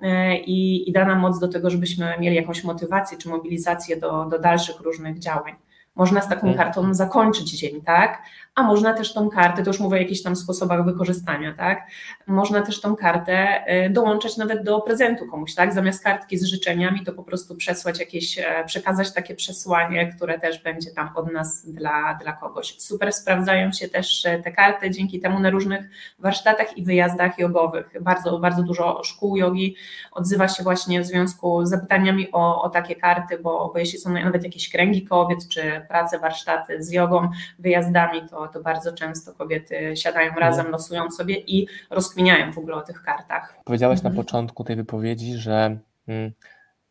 e, 0.00 0.36
i, 0.36 0.90
i 0.90 0.92
da 0.92 1.04
nam 1.04 1.18
moc 1.18 1.38
do 1.38 1.48
tego, 1.48 1.70
żebyśmy 1.70 2.14
mieli 2.18 2.36
jakąś 2.36 2.64
motywację 2.64 3.18
czy 3.18 3.28
mobilizację 3.28 3.96
do, 3.96 4.24
do 4.24 4.38
dalszych 4.38 4.80
różnych 4.80 5.18
działań. 5.18 5.54
Można 5.96 6.20
z 6.20 6.28
taką 6.28 6.48
mhm. 6.48 6.56
kartą 6.56 6.94
zakończyć 6.94 7.58
dzień, 7.58 7.82
tak? 7.82 8.22
A 8.60 8.62
można 8.62 8.92
też 8.92 9.12
tą 9.12 9.30
kartę, 9.30 9.62
to 9.62 9.70
już 9.70 9.80
mówię 9.80 9.96
o 9.96 10.00
jakichś 10.00 10.22
tam 10.22 10.36
sposobach 10.36 10.84
wykorzystania, 10.84 11.54
tak? 11.54 11.86
Można 12.26 12.62
też 12.62 12.80
tą 12.80 12.96
kartę 12.96 13.64
y, 13.86 13.90
dołączać 13.90 14.36
nawet 14.36 14.62
do 14.62 14.80
prezentu 14.80 15.26
komuś, 15.26 15.54
tak? 15.54 15.72
Zamiast 15.72 16.04
kartki 16.04 16.38
z 16.38 16.44
życzeniami, 16.44 17.04
to 17.04 17.12
po 17.12 17.22
prostu 17.22 17.56
przesłać 17.56 18.00
jakieś, 18.00 18.38
e, 18.38 18.64
przekazać 18.66 19.12
takie 19.14 19.34
przesłanie, 19.34 20.12
które 20.16 20.38
też 20.38 20.62
będzie 20.62 20.90
tam 20.90 21.10
od 21.14 21.32
nas 21.32 21.66
dla, 21.66 22.18
dla 22.22 22.32
kogoś. 22.32 22.74
Super 22.78 23.12
sprawdzają 23.12 23.72
się 23.72 23.88
też 23.88 24.26
e, 24.26 24.38
te 24.38 24.52
karty 24.52 24.90
dzięki 24.90 25.20
temu 25.20 25.40
na 25.40 25.50
różnych 25.50 25.90
warsztatach 26.18 26.78
i 26.78 26.84
wyjazdach 26.84 27.38
jogowych. 27.38 27.92
Bardzo, 28.00 28.38
bardzo 28.38 28.62
dużo 28.62 29.04
szkół 29.04 29.36
jogi 29.36 29.76
odzywa 30.12 30.48
się 30.48 30.62
właśnie 30.62 31.00
w 31.00 31.06
związku 31.06 31.66
z 31.66 31.70
zapytaniami 31.70 32.32
o, 32.32 32.62
o 32.62 32.70
takie 32.70 32.96
karty, 32.96 33.38
bo, 33.38 33.70
bo 33.72 33.78
jeśli 33.78 33.98
są 33.98 34.12
nawet 34.12 34.44
jakieś 34.44 34.70
kręgi 34.70 35.06
kobiet, 35.06 35.48
czy 35.48 35.86
prace, 35.88 36.18
warsztaty 36.18 36.82
z 36.82 36.92
jogą, 36.92 37.30
wyjazdami, 37.58 38.28
to, 38.30 38.48
to 38.52 38.62
bardzo 38.62 38.92
często 38.92 39.34
kobiety 39.34 39.96
siadają 39.96 40.28
mhm. 40.28 40.46
razem, 40.46 40.70
losują 40.70 41.10
sobie 41.10 41.34
i 41.38 41.66
rozkminiają 41.90 42.52
w 42.52 42.58
ogóle 42.58 42.76
o 42.76 42.82
tych 42.82 43.02
kartach. 43.02 43.56
Powiedziałaś 43.64 43.98
mhm. 43.98 44.14
na 44.14 44.22
początku 44.22 44.64
tej 44.64 44.76
wypowiedzi, 44.76 45.34
że 45.34 45.78
hmm, 46.06 46.32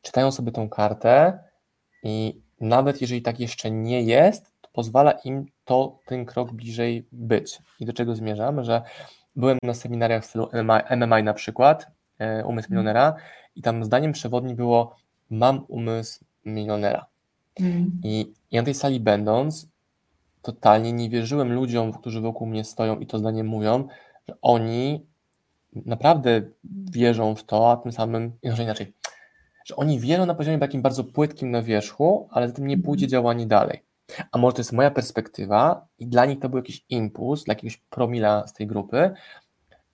czytają 0.02 0.32
sobie 0.32 0.52
tą 0.52 0.70
kartę 0.70 1.40
i 2.04 2.42
nawet 2.62 3.02
jeżeli 3.02 3.22
tak 3.22 3.40
jeszcze 3.40 3.72
nie 3.72 4.02
jest, 4.02 4.52
to 4.62 4.70
pozwala 4.74 5.12
im 5.12 5.46
to 5.66 6.00
ten 6.06 6.26
krok 6.26 6.52
bliżej 6.52 7.08
być. 7.12 7.60
I 7.80 7.86
do 7.86 7.94
czego 7.94 8.16
zmierzam? 8.16 8.64
Że 8.64 8.82
byłem 9.36 9.58
na 9.64 9.74
seminariach 9.74 10.24
w 10.24 10.26
stylu 10.26 10.50
MMI 10.98 11.24
na 11.24 11.34
przykład, 11.34 11.88
e, 12.20 12.46
umysł 12.46 12.66
mhm. 12.66 12.72
milionera 12.72 13.16
i 13.56 13.62
tam 13.62 13.84
zdaniem 13.84 14.12
przewodni 14.12 14.56
było 14.56 14.96
mam 15.30 15.66
umysł 15.68 16.26
milionera. 16.46 17.06
Mm. 17.60 18.02
I 18.04 18.34
ja 18.52 18.62
na 18.62 18.66
tej 18.66 18.74
sali 18.74 19.00
będąc, 19.00 19.69
totalnie 20.54 20.94
nie 20.94 21.10
wierzyłem 21.10 21.54
ludziom, 21.54 21.94
którzy 21.94 22.22
wokół 22.22 22.48
mnie 22.48 22.64
stoją 22.64 23.00
i 23.00 23.08
to 23.08 23.20
zdanie 23.20 23.44
mówią, 23.44 23.88
że 24.28 24.36
oni 24.42 25.06
naprawdę 25.74 26.42
wierzą 26.92 27.36
w 27.36 27.44
to, 27.44 27.72
a 27.72 27.78
tym 27.78 27.92
samym, 27.92 28.32
może 28.44 28.64
inaczej, 28.64 28.94
że 29.66 29.76
oni 29.76 30.00
wierzą 30.00 30.26
na 30.26 30.36
poziomie 30.36 30.60
takim 30.60 30.82
bardzo 30.82 31.04
płytkim 31.04 31.52
na 31.52 31.62
wierzchu, 31.62 32.28
ale 32.32 32.48
za 32.48 32.54
tym 32.54 32.68
nie 32.68 32.78
pójdzie 32.78 33.06
mhm. 33.06 33.12
działanie 33.12 33.48
dalej. 33.48 33.84
A 34.32 34.38
może 34.38 34.56
to 34.56 34.60
jest 34.60 34.72
moja 34.72 34.92
perspektywa 34.92 35.88
i 36.00 36.08
dla 36.08 36.26
nich 36.26 36.40
to 36.40 36.50
był 36.50 36.58
jakiś 36.58 36.86
impuls, 36.90 37.44
dla 37.44 37.52
jakiegoś 37.52 37.78
promila 37.78 38.48
z 38.48 38.54
tej 38.54 38.68
grupy, 38.68 39.12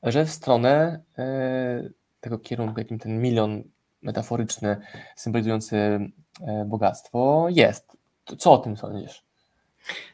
że 0.03 0.25
w 0.25 0.29
stronę 0.29 0.99
e, 1.17 1.89
tego 2.19 2.39
kierunku, 2.39 2.79
jakim 2.79 2.99
ten 2.99 3.21
milion 3.21 3.63
metaforyczny, 4.01 4.77
symbolizujący 5.15 5.77
e, 6.41 6.65
bogactwo 6.65 7.47
jest. 7.49 7.97
Co 8.37 8.53
o 8.53 8.57
tym 8.57 8.77
sądzisz? 8.77 9.24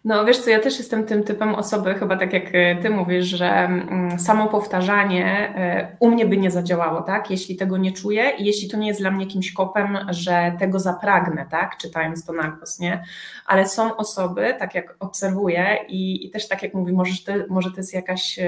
No 0.06 0.26
wiesz 0.26 0.38
co, 0.40 0.50
ja 0.50 0.60
też 0.60 0.78
jestem 0.78 1.06
tym 1.06 1.24
typem 1.24 1.56
osoby, 1.56 1.94
chyba 1.94 2.18
tak 2.18 2.34
jak 2.34 2.46
e, 2.54 2.76
ty 2.82 2.90
mówisz, 2.90 3.26
że 3.26 3.50
mm, 3.50 4.20
samo 4.20 4.48
powtarzanie 4.48 5.26
e, 5.56 5.96
u 6.00 6.12
mnie 6.12 6.26
by 6.26 6.38
nie 6.38 6.52
zadziałało, 6.52 7.02
tak? 7.02 7.32
Jeśli 7.32 7.56
tego 7.56 7.78
nie 7.78 7.92
czuję 7.92 8.32
i 8.38 8.46
jeśli 8.46 8.70
to 8.70 8.78
nie 8.78 8.88
jest 8.88 9.00
dla 9.00 9.12
mnie 9.12 9.26
jakimś 9.26 9.54
kopem, 9.54 9.98
że 10.10 10.56
tego 10.60 10.80
zapragnę, 10.80 11.46
tak? 11.52 11.78
Czytając 11.78 12.26
to 12.26 12.34
na 12.34 12.48
głos, 12.48 12.80
nie? 12.80 13.04
Ale 13.46 13.68
są 13.68 13.96
osoby, 13.96 14.56
tak 14.60 14.76
jak 14.76 14.96
obserwuję 15.00 15.78
i, 15.88 16.26
i 16.26 16.30
też 16.30 16.48
tak 16.48 16.64
jak 16.64 16.74
mówi, 16.74 16.94
może 16.94 17.12
może 17.50 17.72
to 17.72 17.78
jest 17.78 17.94
jakaś 17.94 18.40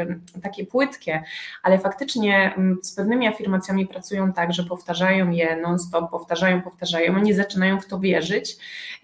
takie 0.44 0.66
płytkie, 0.66 1.24
ale 1.64 1.80
faktycznie 1.80 2.54
mm, 2.58 2.78
z 2.84 2.96
pewnymi 2.96 3.28
afirmacjami 3.28 3.88
pracują 3.88 4.34
tak, 4.34 4.54
że 4.54 4.64
powtarzają 4.64 5.32
je 5.32 5.56
non-stop, 5.62 6.12
powtarzają, 6.12 6.62
powtarzają, 6.62 7.16
oni 7.16 7.34
zaczynają 7.34 7.80
w 7.80 7.86
to 7.86 8.00
wierzyć 8.00 8.58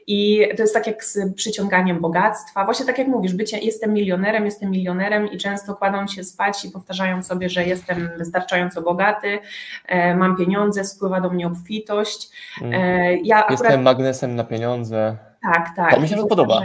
i 0.10 0.48
to 0.58 0.62
jest 0.62 0.74
tak 0.74 0.88
jak 0.88 1.04
z 1.04 1.34
przyciąganiem 1.36 2.00
bogactwa. 2.00 2.66
Właśnie 2.66 2.86
tak 2.86 2.98
jak 2.98 3.08
mówisz, 3.08 3.34
bycie, 3.34 3.60
jestem 3.60 3.94
milionerem, 3.94 4.46
jestem 4.46 4.72
milionerem 4.72 5.32
i 5.32 5.38
często 5.38 5.75
kładą 5.75 6.08
się 6.08 6.24
spać 6.24 6.66
i 6.66 6.72
powtarzają 6.72 7.24
sobie, 7.24 7.50
że 7.50 7.63
jestem 7.63 8.10
wystarczająco 8.18 8.82
bogaty, 8.82 9.39
e, 9.88 10.16
mam 10.16 10.38
pieniądze, 10.38 10.86
spływa 10.86 11.22
do 11.22 11.30
mnie 11.30 11.48
obfitość. 11.48 12.30
E, 12.62 13.18
ja 13.18 13.46
jestem 13.50 13.68
akurat... 13.68 13.82
magnesem 13.82 14.36
na 14.36 14.44
pieniądze. 14.44 15.18
Tak, 15.42 15.75
tak. 15.75 15.96
To 15.96 16.01
mi 16.01 16.08
się 16.08 16.16
to 16.16 16.28
podoba. 16.28 16.62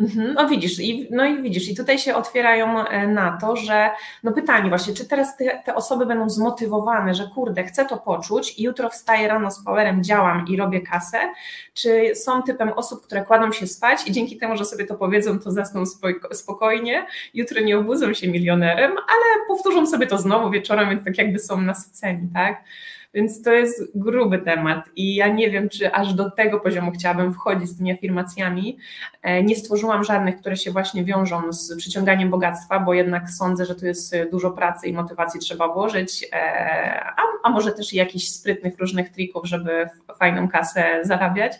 Mhm. 0.00 0.34
No 0.34 0.48
widzisz, 0.48 0.80
i, 0.80 1.08
no 1.10 1.24
i 1.24 1.42
widzisz, 1.42 1.68
i 1.68 1.76
tutaj 1.76 1.98
się 1.98 2.14
otwierają 2.14 2.86
e, 2.86 3.06
na 3.08 3.38
to, 3.40 3.56
że 3.56 3.90
no 4.22 4.32
pytanie 4.32 4.68
właśnie, 4.68 4.94
czy 4.94 5.08
teraz 5.08 5.36
te, 5.36 5.62
te, 5.64 5.74
osoby 5.74 6.06
będą 6.06 6.28
zmotywowane, 6.28 7.14
że 7.14 7.30
kurde, 7.34 7.64
chcę 7.64 7.84
to 7.84 7.96
poczuć 7.96 8.58
i 8.58 8.62
jutro 8.62 8.90
wstaję 8.90 9.28
rano 9.28 9.50
z 9.50 9.64
powerem, 9.64 10.04
działam 10.04 10.44
i 10.48 10.56
robię 10.56 10.80
kasę, 10.80 11.18
czy 11.74 12.14
są 12.14 12.42
typem 12.42 12.68
osób, 12.68 13.06
które 13.06 13.24
kładą 13.24 13.52
się 13.52 13.66
spać 13.66 14.08
i 14.08 14.12
dzięki 14.12 14.36
temu, 14.36 14.56
że 14.56 14.64
sobie 14.64 14.86
to 14.86 14.94
powiedzą, 14.94 15.38
to 15.38 15.50
zasną 15.50 15.84
spokojnie, 16.32 17.06
jutro 17.34 17.60
nie 17.60 17.78
obudzą 17.78 18.14
się 18.14 18.28
milionerem, 18.28 18.90
ale 18.90 19.46
powtórzą 19.48 19.86
sobie 19.86 20.06
to 20.06 20.18
znowu 20.18 20.50
wieczorem, 20.50 20.90
więc 20.90 21.04
tak 21.04 21.18
jakby 21.18 21.38
są 21.38 21.60
nasyceni, 21.60 22.28
tak? 22.34 22.64
Więc 23.14 23.42
to 23.42 23.52
jest 23.52 23.98
gruby 23.98 24.38
temat 24.38 24.84
i 24.96 25.14
ja 25.14 25.28
nie 25.28 25.50
wiem, 25.50 25.68
czy 25.68 25.92
aż 25.92 26.14
do 26.14 26.30
tego 26.30 26.60
poziomu 26.60 26.90
chciałabym 26.90 27.34
wchodzić 27.34 27.68
z 27.68 27.76
tymi 27.76 27.92
afirmacjami. 27.92 28.78
E, 29.22 29.42
nie 29.42 29.56
stworzyłam 29.56 30.04
żadnych, 30.04 30.36
które 30.36 30.56
się 30.56 30.70
właśnie 30.70 31.04
wiążą 31.04 31.52
z 31.52 31.76
przyciąganiem 31.76 32.30
bogactwa, 32.30 32.80
bo 32.80 32.94
jednak 32.94 33.30
sądzę, 33.30 33.64
że 33.64 33.74
tu 33.74 33.86
jest 33.86 34.16
dużo 34.30 34.50
pracy 34.50 34.86
i 34.86 34.92
motywacji 34.92 35.40
trzeba 35.40 35.68
włożyć, 35.68 36.28
e, 36.32 37.00
a, 37.04 37.22
a 37.42 37.50
może 37.50 37.72
też 37.72 37.92
jakichś 37.92 38.28
sprytnych 38.28 38.78
różnych 38.78 39.10
trików, 39.10 39.46
żeby 39.46 39.88
fajną 40.18 40.48
kasę 40.48 41.00
zarabiać, 41.02 41.52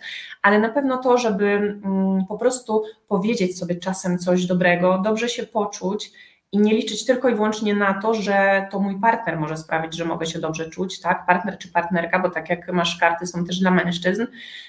ale 0.42 0.58
na 0.58 0.68
pewno 0.68 0.96
to, 0.96 1.18
żeby 1.18 1.46
mm, 1.46 2.26
po 2.28 2.38
prostu 2.38 2.82
powiedzieć 3.08 3.58
sobie 3.58 3.76
czasem 3.76 4.18
coś 4.18 4.46
dobrego, 4.46 5.00
dobrze 5.04 5.28
się 5.28 5.46
poczuć 5.46 6.12
i 6.52 6.58
nie 6.58 6.74
liczyć 6.74 7.06
tylko 7.06 7.28
i 7.28 7.34
wyłącznie 7.34 7.74
na 7.74 8.00
to, 8.02 8.14
że 8.14 8.68
to 8.70 8.80
mój 8.80 9.00
partner 9.00 9.38
może 9.38 9.56
sprawić, 9.56 9.96
że 9.96 10.04
mogę 10.04 10.26
się 10.26 10.38
dobrze 10.38 10.70
czuć, 10.70 11.00
tak? 11.00 11.26
Partner 11.26 11.58
czy 11.58 11.72
partnerka, 11.72 12.18
bo 12.18 12.30
tak 12.30 12.50
jak 12.50 12.72
masz 12.72 12.98
karty, 12.98 13.26
są 13.26 13.44
też 13.44 13.58
dla 13.58 13.70
mężczyzn, 13.70 14.26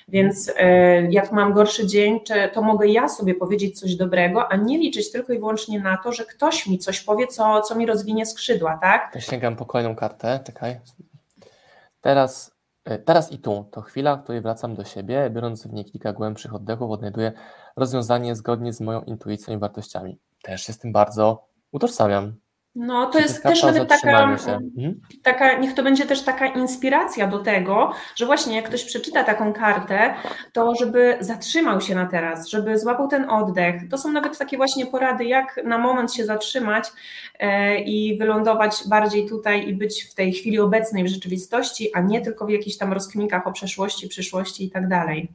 więc 0.07 0.51
e, 0.57 1.01
jak 1.12 1.31
mam 1.31 1.53
gorszy 1.53 1.88
dzień, 1.88 2.19
to 2.53 2.62
mogę 2.62 2.88
ja 2.88 3.10
sobie 3.10 3.36
powiedzieć 3.36 3.79
coś 3.79 3.96
dobrego, 3.96 4.51
a 4.51 4.55
nie 4.55 4.77
liczyć 4.77 5.12
tylko 5.12 5.34
i 5.34 5.39
wyłącznie 5.39 5.79
na 5.79 5.98
to, 5.98 6.12
że 6.12 6.25
ktoś 6.25 6.67
mi 6.67 6.77
coś 6.77 7.01
powie, 7.01 7.27
co, 7.27 7.62
co 7.62 7.75
mi 7.75 7.86
rozwinie 7.86 8.25
skrzydła, 8.25 8.77
tak? 8.81 9.13
To 9.13 9.19
sięgam 9.19 9.55
po 9.55 9.65
kolejną 9.65 9.96
kartę, 9.96 10.39
czekaj. 10.46 10.79
Teraz, 12.01 12.55
e, 12.86 13.00
teraz 13.00 13.31
i 13.31 13.39
tu 13.39 13.69
to 13.72 13.81
chwila, 13.81 14.15
w 14.15 14.24
której 14.24 14.41
wracam 14.41 14.75
do 14.75 14.84
siebie, 14.84 15.29
biorąc 15.29 15.67
w 15.67 15.74
niej 15.74 15.86
kilka 15.86 16.13
głębszych 16.13 16.55
oddechów, 16.55 16.91
odnajduję 16.91 17.31
rozwiązanie 17.75 18.36
zgodnie 18.36 18.74
z 18.74 18.81
moją 18.81 19.01
intuicją 19.01 19.55
i 19.55 19.57
wartościami. 19.57 20.19
Też 20.43 20.65
tym 20.65 20.91
bardzo 20.91 21.48
utożsamiam. 21.71 22.33
No, 22.79 23.05
to 23.05 23.19
jest 23.19 23.43
też 23.43 23.63
nawet 23.63 23.89
taka, 23.89 24.24
mhm. 24.24 25.01
taka, 25.24 25.57
niech 25.57 25.74
to 25.74 25.83
będzie 25.83 26.05
też 26.05 26.21
taka 26.21 26.47
inspiracja 26.47 27.27
do 27.27 27.39
tego, 27.39 27.91
że 28.15 28.25
właśnie 28.25 28.55
jak 28.55 28.65
ktoś 28.65 28.83
przeczyta 28.83 29.24
taką 29.24 29.53
kartę, 29.53 30.13
to 30.53 30.75
żeby 30.75 31.17
zatrzymał 31.19 31.81
się 31.81 31.95
na 31.95 32.05
teraz, 32.05 32.47
żeby 32.47 32.79
złapał 32.79 33.07
ten 33.07 33.29
oddech. 33.29 33.75
To 33.89 33.97
są 33.97 34.12
nawet 34.12 34.38
takie 34.38 34.57
właśnie 34.57 34.86
porady, 34.86 35.25
jak 35.25 35.59
na 35.63 35.77
moment 35.77 36.13
się 36.13 36.25
zatrzymać 36.25 36.86
e, 37.39 37.79
i 37.79 38.17
wylądować 38.17 38.83
bardziej 38.88 39.29
tutaj 39.29 39.69
i 39.69 39.74
być 39.74 40.03
w 40.03 40.13
tej 40.13 40.33
chwili 40.33 40.59
obecnej 40.59 41.03
w 41.03 41.07
rzeczywistości, 41.07 41.89
a 41.93 42.01
nie 42.01 42.21
tylko 42.21 42.45
w 42.45 42.50
jakichś 42.50 42.77
tam 42.77 42.93
rozkminkach 42.93 43.47
o 43.47 43.51
przeszłości, 43.51 44.07
przyszłości 44.07 44.65
i 44.65 44.71
tak 44.71 44.88
dalej. 44.88 45.29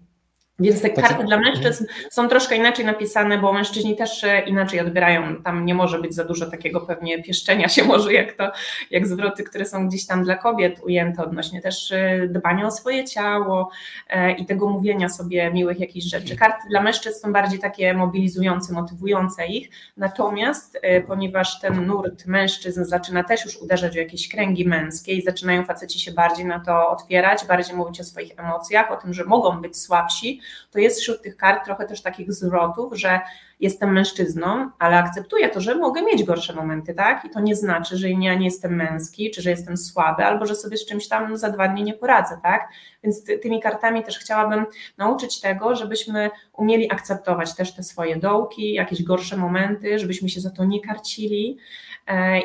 Więc 0.58 0.82
te 0.82 0.90
karty 0.90 1.08
znaczy, 1.08 1.24
dla 1.24 1.38
mężczyzn 1.40 1.86
są 2.10 2.28
troszkę 2.28 2.56
inaczej 2.56 2.84
napisane, 2.84 3.38
bo 3.38 3.52
mężczyźni 3.52 3.96
też 3.96 4.24
inaczej 4.46 4.80
odbierają. 4.80 5.42
Tam 5.42 5.64
nie 5.64 5.74
może 5.74 5.98
być 5.98 6.14
za 6.14 6.24
dużo 6.24 6.50
takiego 6.50 6.80
pewnie 6.80 7.22
pieszczenia 7.22 7.68
się 7.68 7.84
może, 7.92 8.12
jak 8.12 8.32
to, 8.32 8.52
jak 8.90 9.06
zwroty, 9.06 9.44
które 9.44 9.64
są 9.64 9.88
gdzieś 9.88 10.06
tam 10.06 10.24
dla 10.24 10.36
kobiet 10.36 10.80
ujęte 10.84 11.22
odnośnie 11.22 11.62
też 11.62 11.92
e, 11.92 12.28
dbania 12.28 12.66
o 12.66 12.70
swoje 12.70 13.04
ciało 13.04 13.70
e, 14.08 14.32
i 14.32 14.46
tego 14.46 14.68
mówienia 14.68 15.08
sobie 15.08 15.50
miłych 15.50 15.80
jakichś 15.80 16.06
rzeczy. 16.06 16.36
Karty 16.36 16.68
dla 16.68 16.82
mężczyzn 16.82 17.20
są 17.20 17.32
bardziej 17.32 17.58
takie 17.58 17.94
mobilizujące, 17.94 18.72
motywujące 18.72 19.46
ich. 19.46 19.70
Natomiast 19.96 20.78
e, 20.82 21.00
ponieważ 21.00 21.60
ten 21.60 21.86
nurt 21.86 22.26
mężczyzn 22.26 22.84
zaczyna 22.84 23.24
też 23.24 23.44
już 23.44 23.56
uderzać 23.56 23.92
w 23.92 23.96
jakieś 23.96 24.28
kręgi 24.28 24.68
męskie 24.68 25.12
i 25.12 25.22
zaczynają 25.22 25.64
faceci 25.64 26.00
się 26.00 26.12
bardziej 26.12 26.44
na 26.44 26.60
to 26.60 26.88
otwierać, 26.88 27.46
bardziej 27.46 27.76
mówić 27.76 28.00
o 28.00 28.04
swoich 28.04 28.32
emocjach, 28.38 28.92
o 28.92 28.96
tym, 28.96 29.14
że 29.14 29.24
mogą 29.24 29.60
być 29.60 29.78
słabsi, 29.78 30.40
to 30.70 30.78
jest 30.78 31.00
wśród 31.00 31.22
tych 31.22 31.36
kart 31.36 31.64
trochę 31.64 31.86
też 31.86 32.02
takich 32.02 32.32
zwrotów, 32.32 32.98
że 32.98 33.20
jestem 33.60 33.92
mężczyzną, 33.92 34.70
ale 34.78 34.96
akceptuję 34.96 35.48
to, 35.48 35.60
że 35.60 35.74
mogę 35.74 36.02
mieć 36.02 36.24
gorsze 36.24 36.52
momenty, 36.52 36.94
tak? 36.94 37.24
I 37.24 37.30
to 37.30 37.40
nie 37.40 37.56
znaczy, 37.56 37.96
że 37.96 38.10
ja 38.10 38.34
nie 38.34 38.44
jestem 38.44 38.74
męski, 38.74 39.30
czy 39.30 39.42
że 39.42 39.50
jestem 39.50 39.76
słaby, 39.76 40.24
albo 40.24 40.46
że 40.46 40.54
sobie 40.54 40.76
z 40.76 40.86
czymś 40.86 41.08
tam 41.08 41.36
za 41.36 41.50
dwa 41.50 41.68
dni 41.68 41.82
nie 41.82 41.94
poradzę, 41.94 42.38
tak? 42.42 42.68
Więc 43.02 43.24
ty, 43.24 43.38
tymi 43.38 43.60
kartami 43.60 44.02
też 44.02 44.18
chciałabym 44.18 44.66
nauczyć 44.98 45.40
tego, 45.40 45.76
żebyśmy 45.76 46.30
umieli 46.52 46.92
akceptować 46.92 47.54
też 47.54 47.74
te 47.74 47.82
swoje 47.82 48.16
dołki, 48.16 48.72
jakieś 48.72 49.02
gorsze 49.02 49.36
momenty, 49.36 49.98
żebyśmy 49.98 50.28
się 50.28 50.40
za 50.40 50.50
to 50.50 50.64
nie 50.64 50.80
karcili, 50.80 51.58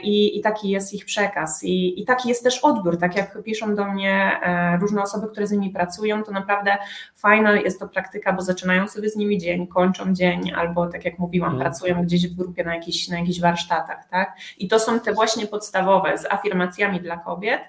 I, 0.03 0.37
I, 0.37 0.41
taki 0.41 0.69
jest 0.69 0.93
ich 0.93 1.05
przekaz. 1.05 1.63
I, 1.63 2.01
I, 2.01 2.05
taki 2.05 2.29
jest 2.29 2.43
też 2.43 2.59
odbiór. 2.59 2.97
Tak 2.97 3.15
jak 3.15 3.43
piszą 3.43 3.75
do 3.75 3.85
mnie 3.85 4.39
e, 4.41 4.77
różne 4.77 5.01
osoby, 5.01 5.27
które 5.27 5.47
z 5.47 5.51
nimi 5.51 5.69
pracują, 5.69 6.23
to 6.23 6.31
naprawdę 6.31 6.77
fajna 7.15 7.55
jest 7.55 7.79
to 7.79 7.87
praktyka, 7.87 8.33
bo 8.33 8.41
zaczynają 8.41 8.87
sobie 8.87 9.09
z 9.09 9.15
nimi 9.15 9.37
dzień, 9.37 9.67
kończą 9.67 10.13
dzień, 10.13 10.51
albo 10.55 10.87
tak 10.87 11.05
jak 11.05 11.19
mówiłam, 11.19 11.49
mm. 11.49 11.61
pracują 11.61 12.03
gdzieś 12.03 12.27
w 12.27 12.35
grupie 12.35 12.63
na 12.63 12.75
jakichś, 12.75 13.07
na 13.07 13.19
jakichś 13.19 13.39
warsztatach. 13.39 14.09
Tak? 14.09 14.37
I 14.57 14.67
to 14.67 14.79
są 14.79 14.99
te 14.99 15.13
właśnie 15.13 15.47
podstawowe 15.47 16.17
z 16.17 16.25
afirmacjami 16.25 17.01
dla 17.01 17.17
kobiet, 17.17 17.61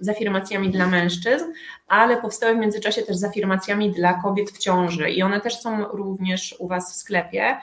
z 0.00 0.08
afirmacjami 0.08 0.70
dla 0.70 0.86
mężczyzn, 0.86 1.44
ale 1.88 2.16
powstały 2.16 2.54
w 2.54 2.58
międzyczasie 2.58 3.02
też 3.02 3.16
z 3.16 3.24
afirmacjami 3.24 3.90
dla 3.92 4.14
kobiet 4.14 4.50
w 4.50 4.58
ciąży 4.58 5.10
i 5.10 5.22
one 5.22 5.40
też 5.40 5.60
są 5.60 5.84
również 5.84 6.54
u 6.58 6.68
Was 6.68 6.92
w 6.92 6.96
sklepie. 6.96 7.56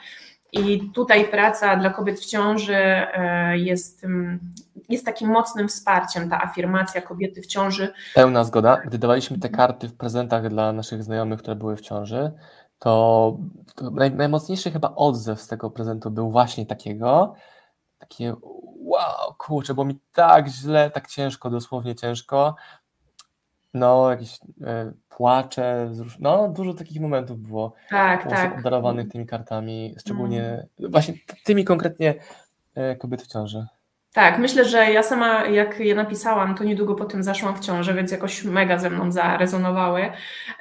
I 0.54 0.90
tutaj 0.94 1.28
praca 1.28 1.76
dla 1.76 1.90
kobiet 1.90 2.20
w 2.20 2.26
ciąży 2.26 2.76
e, 2.76 3.58
jest, 3.58 4.04
mm, 4.04 4.40
jest 4.88 5.06
takim 5.06 5.28
mocnym 5.28 5.68
wsparciem, 5.68 6.30
ta 6.30 6.42
afirmacja 6.42 7.00
kobiety 7.00 7.42
w 7.42 7.46
ciąży. 7.46 7.92
Pełna 8.14 8.44
zgoda. 8.44 8.76
Gdy 8.76 8.98
dawaliśmy 8.98 9.38
te 9.38 9.48
karty 9.48 9.88
w 9.88 9.96
prezentach 9.96 10.48
dla 10.48 10.72
naszych 10.72 11.02
znajomych, 11.02 11.38
które 11.38 11.56
były 11.56 11.76
w 11.76 11.80
ciąży, 11.80 12.32
to, 12.78 13.36
to 13.74 13.90
naj, 13.90 14.10
najmocniejszy 14.10 14.70
chyba 14.70 14.94
odzew 14.94 15.40
z 15.40 15.48
tego 15.48 15.70
prezentu 15.70 16.10
był 16.10 16.30
właśnie 16.30 16.66
takiego, 16.66 17.34
takie 17.98 18.34
wow, 18.84 19.34
kurczę, 19.38 19.74
bo 19.74 19.84
mi 19.84 20.00
tak 20.12 20.48
źle, 20.48 20.90
tak 20.90 21.08
ciężko, 21.08 21.50
dosłownie 21.50 21.94
ciężko, 21.94 22.54
no, 23.74 24.10
jakieś 24.10 24.38
e, 24.64 24.92
płacze, 25.08 25.90
no 26.20 26.48
dużo 26.48 26.74
takich 26.74 27.00
momentów 27.00 27.38
było 27.38 27.74
tak, 27.90 28.30
tak. 28.30 28.56
obdarowanych 28.56 29.08
tymi 29.08 29.26
kartami, 29.26 29.94
szczególnie 30.00 30.42
mm. 30.42 30.90
właśnie 30.90 31.14
tymi 31.44 31.64
konkretnie 31.64 32.14
e, 32.74 32.96
kobiet 32.96 33.22
w 33.22 33.26
ciąży. 33.26 33.66
Tak, 34.12 34.38
myślę, 34.38 34.64
że 34.64 34.92
ja 34.92 35.02
sama 35.02 35.46
jak 35.46 35.80
je 35.80 35.94
napisałam, 35.94 36.54
to 36.54 36.64
niedługo 36.64 36.94
po 36.94 37.04
tym 37.04 37.22
zaszłam 37.22 37.56
w 37.56 37.60
ciążę, 37.60 37.94
więc 37.94 38.12
jakoś 38.12 38.44
mega 38.44 38.78
ze 38.78 38.90
mną 38.90 39.12
zarezonowały. 39.12 40.10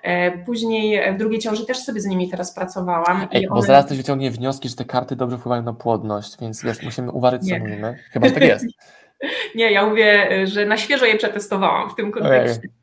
E, 0.04 0.38
później 0.38 1.14
w 1.14 1.18
drugiej 1.18 1.40
ciąży 1.40 1.66
też 1.66 1.78
sobie 1.78 2.02
z 2.02 2.06
nimi 2.06 2.30
teraz 2.30 2.56
pracowałam. 2.56 3.28
Ej, 3.32 3.48
bo 3.48 3.56
one... 3.56 3.68
zaraz 3.68 3.88
też 3.88 3.98
wyciągnie 3.98 4.32
wnioski, 4.32 4.70
że 4.70 4.76
te 4.76 4.86
karty 4.86 5.16
dobrze 5.16 5.38
wpływają 5.38 5.64
na 5.64 5.74
płodność, 5.74 6.38
więc 6.42 6.64
wiesz, 6.64 6.84
musimy 6.84 7.12
uważać, 7.12 7.42
co 7.44 7.58
mówimy. 7.58 8.00
Chyba, 8.12 8.28
że 8.28 8.34
tak 8.34 8.44
jest. 8.44 8.66
Nie, 9.56 9.72
ja 9.72 9.86
mówię, 9.86 10.30
że 10.48 10.66
na 10.66 10.78
świeżo 10.78 11.06
je 11.06 11.16
przetestowałam 11.16 11.90
w 11.90 11.96
tym 11.96 12.12
kontekście. 12.12 12.60
Ojej. 12.60 12.83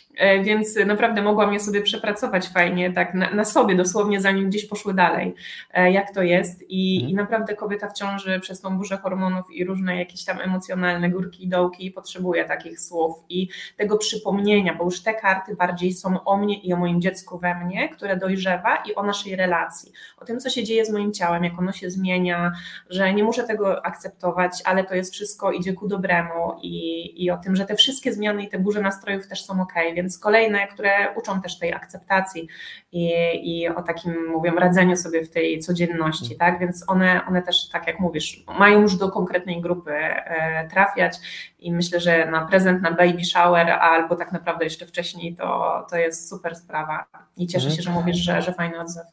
e, 0.21 0.43
więc 0.43 0.75
naprawdę 0.85 1.21
mogłam 1.21 1.53
je 1.53 1.59
sobie 1.59 1.81
przepracować 1.81 2.47
fajnie, 2.47 2.93
tak 2.93 3.13
na, 3.13 3.33
na 3.33 3.45
sobie 3.45 3.75
dosłownie, 3.75 4.21
zanim 4.21 4.49
gdzieś 4.49 4.65
poszły 4.65 4.93
dalej, 4.93 5.35
e, 5.73 5.91
jak 5.91 6.13
to 6.13 6.23
jest 6.23 6.63
I, 6.69 6.95
mhm. 6.95 7.11
i 7.11 7.15
naprawdę 7.15 7.55
kobieta 7.55 7.87
w 7.87 7.93
ciąży 7.93 8.39
przez 8.39 8.61
tą 8.61 8.77
burzę 8.77 8.97
hormonów 8.97 9.51
i 9.51 9.65
różne 9.65 9.99
jakieś 9.99 10.25
tam 10.25 10.41
emocjonalne 10.41 11.09
górki 11.09 11.43
i 11.43 11.47
dołki 11.47 11.91
potrzebuje 11.91 12.45
takich 12.45 12.79
słów 12.79 13.17
i 13.29 13.47
tego 13.77 13.97
przypomnienia, 13.97 14.73
bo 14.73 14.83
już 14.83 15.03
te 15.03 15.13
karty 15.13 15.55
bardziej 15.55 15.93
są 15.93 16.23
o 16.23 16.37
mnie 16.37 16.59
i 16.59 16.73
o 16.73 16.77
moim 16.77 17.01
dziecku 17.01 17.37
we 17.37 17.55
mnie, 17.55 17.89
które 17.89 18.17
dojrzewa 18.17 18.75
i 18.75 18.95
o 18.95 19.03
naszej 19.03 19.35
relacji, 19.35 19.91
o 20.17 20.25
tym, 20.25 20.39
co 20.39 20.49
się 20.49 20.63
dzieje 20.63 20.85
z 20.85 20.91
moim 20.91 21.13
ciałem, 21.13 21.43
jak 21.43 21.59
ono 21.59 21.71
się 21.71 21.89
zmienia, 21.89 22.51
że 22.89 23.13
nie 23.13 23.23
muszę 23.23 23.43
tego 23.43 23.85
akceptować, 23.85 24.61
ale 24.65 24.83
to 24.83 24.95
jest 24.95 25.13
wszystko, 25.13 25.51
idzie 25.51 25.73
ku 25.73 25.87
dobremu 25.87 26.55
i, 26.61 27.25
i 27.25 27.31
o 27.31 27.37
tym, 27.37 27.55
że 27.55 27.65
te 27.65 27.75
wszystkie 27.75 28.13
zmiany 28.13 28.43
i 28.43 28.49
te 28.49 28.59
burze 28.59 28.81
nastrojów 28.81 29.27
też 29.27 29.45
są 29.45 29.61
ok, 29.61 29.73
więc 29.95 30.10
kolejne, 30.17 30.67
które 30.67 30.91
uczą 31.15 31.41
też 31.41 31.59
tej 31.59 31.73
akceptacji 31.73 32.47
i, 32.91 33.11
i 33.43 33.67
o 33.67 33.83
takim, 33.83 34.27
mówię, 34.27 34.51
radzeniu 34.57 34.97
sobie 34.97 35.25
w 35.25 35.29
tej 35.29 35.59
codzienności, 35.59 36.37
tak, 36.37 36.59
więc 36.59 36.89
one, 36.89 37.21
one 37.27 37.41
też, 37.41 37.69
tak 37.69 37.87
jak 37.87 37.99
mówisz, 37.99 38.43
mają 38.59 38.81
już 38.81 38.95
do 38.95 39.09
konkretnej 39.09 39.61
grupy 39.61 39.91
e, 39.91 40.67
trafiać 40.67 41.17
i 41.59 41.73
myślę, 41.73 41.99
że 41.99 42.25
na 42.31 42.45
prezent, 42.45 42.81
na 42.81 42.91
baby 42.91 43.25
shower 43.25 43.69
albo 43.69 44.15
tak 44.15 44.31
naprawdę 44.31 44.63
jeszcze 44.63 44.85
wcześniej 44.85 45.35
to, 45.35 45.85
to 45.89 45.97
jest 45.97 46.29
super 46.29 46.55
sprawa 46.55 47.05
i 47.37 47.47
cieszę 47.47 47.67
mhm. 47.67 47.75
się, 47.75 47.81
że 47.81 47.91
mówisz, 47.91 48.17
że, 48.17 48.41
że 48.41 48.53
fajny 48.53 48.81
odzew. 48.81 49.05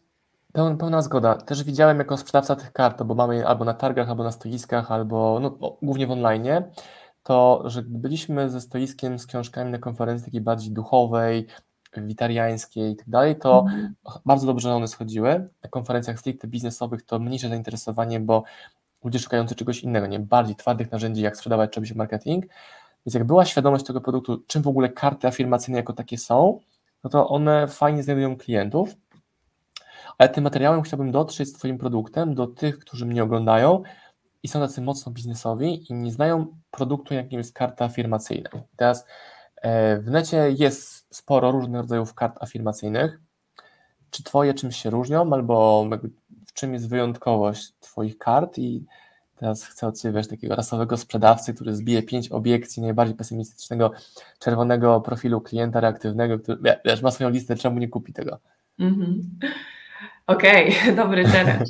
Pełna 0.53 1.03
zgoda. 1.03 1.35
Też 1.35 1.65
widziałem 1.65 1.99
jako 1.99 2.17
sprzedawca 2.17 2.57
tych 2.57 2.73
kart, 2.73 3.03
bo 3.03 3.15
mamy 3.15 3.47
albo 3.47 3.65
na 3.65 3.75
targach, 3.75 4.09
albo 4.09 4.25
na 4.25 4.33
stoiskach, 4.33 4.93
albo 4.93 5.39
no, 5.41 5.51
głównie 5.83 6.07
w 6.07 6.11
online, 6.11 6.45
to, 7.23 7.63
że 7.67 7.83
byliśmy 7.83 8.51
ze 8.51 8.61
stoiskiem 8.61 9.19
z 9.19 9.27
książkami 9.27 9.71
na 9.71 9.79
konferencji 9.79 10.25
takiej 10.25 10.41
bardziej 10.41 10.73
duchowej, 10.73 11.47
witariańskiej 11.97 12.93
i 12.93 12.97
tak 12.97 13.09
dalej, 13.09 13.37
to 13.37 13.61
mhm. 13.61 13.95
bardzo 14.27 14.47
dobrze 14.47 14.75
one 14.75 14.89
schodziły. 14.89 15.49
Na 15.63 15.71
konferencjach 15.71 16.19
stricte 16.19 16.49
biznesowych 16.49 17.03
to 17.03 17.19
mniejsze 17.19 17.49
zainteresowanie, 17.49 18.21
bo 18.21 18.45
ludzie 19.05 19.19
szukający 19.19 19.55
czegoś 19.55 19.83
innego, 19.83 20.07
nie 20.07 20.21
bardziej 20.21 20.57
twardych 20.57 20.91
narzędzi, 20.93 21.23
jak 21.23 21.37
sprzedawać 21.37 21.71
czy 21.71 21.81
robić 21.81 21.95
marketing. 21.95 22.47
Więc 23.07 23.15
jak 23.15 23.25
była 23.25 23.45
świadomość 23.45 23.85
tego 23.85 24.01
produktu, 24.01 24.43
czym 24.47 24.63
w 24.63 24.69
ogóle 24.69 24.89
karty 24.89 25.27
afirmacyjne 25.27 25.79
jako 25.79 25.93
takie 25.93 26.19
są, 26.19 26.61
no 27.05 27.11
to 27.11 27.29
one 27.29 27.67
fajnie 27.69 28.03
znajdują 28.03 28.37
klientów, 28.37 28.95
ale 30.19 30.29
tym 30.29 30.45
materiałem 30.45 30.83
chciałbym 30.83 31.11
dotrzeć 31.11 31.49
z 31.49 31.53
Twoim 31.53 31.79
produktem 31.79 32.35
do 32.35 32.47
tych, 32.47 32.79
którzy 32.79 33.07
mnie 33.07 33.23
oglądają 33.23 33.83
i 34.43 34.49
są 34.49 34.61
tacy 34.61 34.81
mocno 34.81 35.13
biznesowi 35.13 35.93
i 35.93 35.95
nie 35.95 36.13
znają 36.13 36.47
produktu, 36.79 37.15
jakim 37.15 37.39
jest 37.39 37.55
karta 37.55 37.85
afirmacyjna. 37.85 38.51
Teraz 38.77 39.07
e, 39.57 39.99
w 39.99 40.11
necie 40.11 40.51
jest 40.51 41.15
sporo 41.17 41.51
różnych 41.51 41.81
rodzajów 41.81 42.15
kart 42.15 42.43
afirmacyjnych. 42.43 43.21
Czy 44.11 44.23
Twoje 44.23 44.55
czymś 44.55 44.77
się 44.77 44.91
różnią, 44.91 45.33
albo 45.33 45.87
w 46.47 46.53
czym 46.53 46.75
jest 46.75 46.89
wyjątkowość 46.89 47.73
Twoich 47.81 48.19
kart 48.19 48.59
i 48.59 48.85
Teraz 49.39 49.65
chcę 49.65 49.87
od 49.87 50.01
Ciebie 50.01 50.15
wiesz, 50.15 50.29
takiego 50.29 50.57
rasowego 50.57 50.97
sprzedawcy, 50.97 51.55
który 51.55 51.77
zbije 51.77 52.03
pięć 52.03 52.29
obiekcji 52.29 52.83
najbardziej 52.83 53.17
pesymistycznego 53.17 53.93
czerwonego 54.39 55.01
profilu 55.01 55.41
klienta 55.41 55.81
reaktywnego, 55.81 56.39
który 56.39 56.59
wiesz, 56.85 57.03
ma 57.03 57.11
swoją 57.11 57.31
listę, 57.31 57.57
czemu 57.57 57.79
nie 57.79 57.89
kupi 57.89 58.13
tego. 58.13 58.39
-hmm. 58.79 59.23
Okej, 60.29 60.77
okay, 60.81 60.93
dobry 61.03 61.25
challenge. 61.25 61.65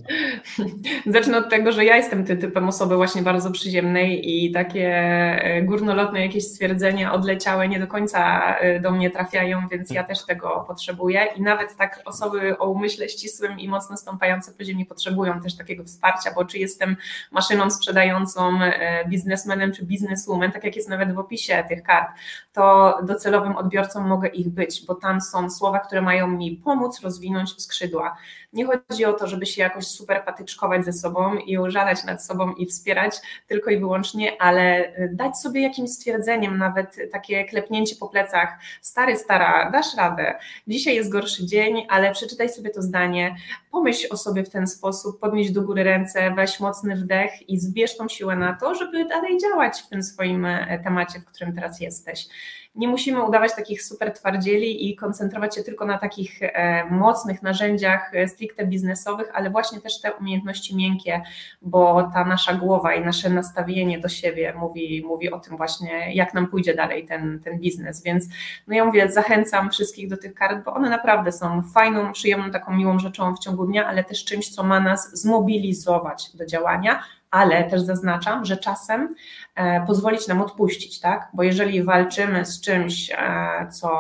Zacznę 1.15 1.39
od 1.39 1.51
tego, 1.51 1.73
że 1.73 1.85
ja 1.85 1.97
jestem 1.97 2.25
tym 2.25 2.39
typem 2.39 2.69
osoby 2.69 2.97
właśnie 2.97 3.23
bardzo 3.23 3.51
przyziemnej 3.51 4.31
i 4.35 4.53
takie 4.53 4.89
e, 4.97 5.63
górnolotne 5.63 6.21
jakieś 6.21 6.45
stwierdzenia 6.45 7.13
odleciałe 7.13 7.69
nie 7.69 7.81
do 7.81 7.87
końca 7.87 8.55
e, 8.57 8.81
do 8.81 8.91
mnie 8.91 9.11
trafiają, 9.11 9.69
więc 9.69 9.91
ja 9.91 10.05
też 10.05 10.27
tego 10.27 10.65
potrzebuję 10.67 11.27
i 11.37 11.43
nawet 11.43 11.77
tak 11.77 12.03
osoby 12.05 12.59
o 12.59 12.71
umyśle 12.71 13.09
ścisłym 13.09 13.61
i 13.61 13.69
mocno 13.69 13.97
stąpające 13.97 14.53
po 14.53 14.65
ziemi 14.65 14.87
potrzebują 14.87 15.41
też 15.41 15.57
takiego 15.57 15.85
wsparcia, 15.85 16.31
bo 16.35 16.45
czy 16.45 16.59
jestem 16.59 16.97
maszyną 17.31 17.71
sprzedającą, 17.71 18.63
e, 18.63 19.09
biznesmenem 19.09 19.73
czy 19.73 19.85
bizneswoman, 19.85 20.53
tak 20.53 20.65
jak 20.65 20.77
jest 20.77 20.89
nawet 20.89 21.15
w 21.15 21.19
opisie 21.19 21.65
tych 21.69 21.83
kart, 21.83 22.09
to 22.53 22.99
docelowym 23.03 23.57
odbiorcą 23.57 24.01
mogę 24.01 24.29
ich 24.29 24.49
być, 24.49 24.87
bo 24.87 24.95
tam 24.95 25.21
są 25.21 25.51
słowa, 25.51 25.79
które 25.79 26.03
mają 26.03 26.27
mi 26.27 26.61
pomóc 26.65 27.01
rozwinąć 27.01 27.63
skrzydła. 27.63 28.17
Nie 28.53 28.67
chodzi 28.67 29.05
o 29.05 29.13
to, 29.13 29.27
żeby 29.27 29.47
się 29.47 29.63
jakoś 29.63 29.87
super 29.87 30.25
patyczkować 30.25 30.85
ze 30.85 30.93
sobą 30.93 31.35
i 31.37 31.59
użalać 31.59 32.05
nad 32.05 32.25
sobą 32.25 32.53
i 32.53 32.67
wspierać 32.67 33.17
tylko 33.47 33.71
i 33.71 33.79
wyłącznie, 33.79 34.43
ale 34.43 34.89
y, 34.99 35.11
dać 35.13 35.39
sobie 35.39 35.63
jakimś 35.63 35.91
stwierdzeniem, 35.91 36.59
nawet 36.59 36.97
takie 37.13 37.45
klepnięcie 37.45 37.97
po 37.97 38.09
plecach, 38.09 38.59
stary, 38.83 39.17
stara, 39.17 39.71
dasz 39.71 39.97
radę, 39.97 40.35
dzisiaj 40.67 40.95
jest 40.95 41.11
gorszy 41.11 41.47
dzień, 41.47 41.87
ale 41.89 42.13
przeczytaj 42.13 42.49
sobie 42.49 42.71
to 42.71 42.83
zdanie, 42.83 43.37
pomyśl 43.71 44.07
o 44.11 44.17
sobie 44.17 44.45
w 44.45 44.51
ten 44.51 44.67
sposób, 44.67 45.21
podnieś 45.21 45.51
do 45.51 45.63
góry 45.63 45.85
ręce, 45.85 46.35
weź 46.37 46.61
mocny 46.61 46.97
wdech 46.97 47.49
i 47.49 47.59
zbierz 47.59 47.97
tą 47.97 48.09
siłę 48.09 48.37
na 48.37 48.53
to, 48.53 48.75
żeby 48.75 49.05
dalej 49.05 49.39
działać 49.39 49.83
w 49.83 49.89
tym 49.89 50.03
swoim 50.03 50.45
e, 50.45 50.79
temacie, 50.85 51.21
w 51.21 51.25
którym 51.25 51.55
teraz 51.55 51.81
jesteś. 51.81 52.29
Nie 52.75 52.89
musimy 52.89 53.23
udawać 53.23 53.55
takich 53.55 53.83
super 53.83 54.13
twardzieli 54.13 54.91
i 54.91 54.97
koncentrować 54.97 55.55
się 55.55 55.63
tylko 55.63 55.87
na 55.87 55.99
takich 55.99 56.43
e, 56.43 56.85
mocnych 56.91 57.43
narzędziach 57.43 58.11
e, 58.15 58.29
stricte 58.39 58.67
biznesowych, 58.67 59.29
ale 59.35 59.51
właśnie 59.51 59.81
też 59.81 60.01
te 60.01 60.15
umiejętności 60.15 60.77
miękkie, 60.77 61.23
bo 61.63 62.11
ta 62.15 62.25
nasza 62.25 62.55
głowa 62.55 62.95
i 62.95 63.05
nasze 63.05 63.31
nastawienie 63.31 63.99
do 63.99 64.09
siebie 64.09 64.55
mówi, 64.59 65.05
mówi 65.07 65.31
o 65.31 65.41
tym 65.41 65.57
właśnie, 65.57 66.15
jak 66.15 66.35
nam 66.35 66.47
pójdzie 66.47 66.75
dalej 66.75 67.07
ten, 67.07 67.41
ten 67.45 67.59
biznes. 67.59 68.03
Więc 68.03 68.25
no 68.67 68.75
ja 68.75 68.85
mówię, 68.85 69.11
zachęcam 69.11 69.71
wszystkich 69.71 70.09
do 70.09 70.17
tych 70.17 70.35
kart, 70.35 70.65
bo 70.65 70.75
one 70.75 70.91
naprawdę 70.91 71.33
są 71.33 71.63
fajną, 71.63 72.13
przyjemną, 72.13 72.51
taką 72.51 72.77
miłą 72.77 72.99
rzeczą 72.99 73.35
w 73.35 73.39
ciągu 73.39 73.67
dnia, 73.67 73.87
ale 73.87 74.05
też 74.05 74.25
czymś, 74.25 74.49
co 74.49 74.63
ma 74.63 74.81
nas 74.81 75.21
zmobilizować 75.21 76.37
do 76.37 76.47
działania, 76.47 77.03
ale 77.31 77.65
też 77.65 77.81
zaznaczam, 77.81 78.45
że 78.45 78.57
czasem 78.57 79.15
e, 79.55 79.87
pozwolić 79.87 80.29
nam 80.29 80.43
odpuścić, 80.43 81.01
tak? 81.01 81.29
Bo 81.35 81.43
jeżeli 81.43 81.83
walczymy 81.83 82.47
z 82.47 82.61
czymś, 82.61 83.11
e, 83.11 83.69
co, 83.71 83.91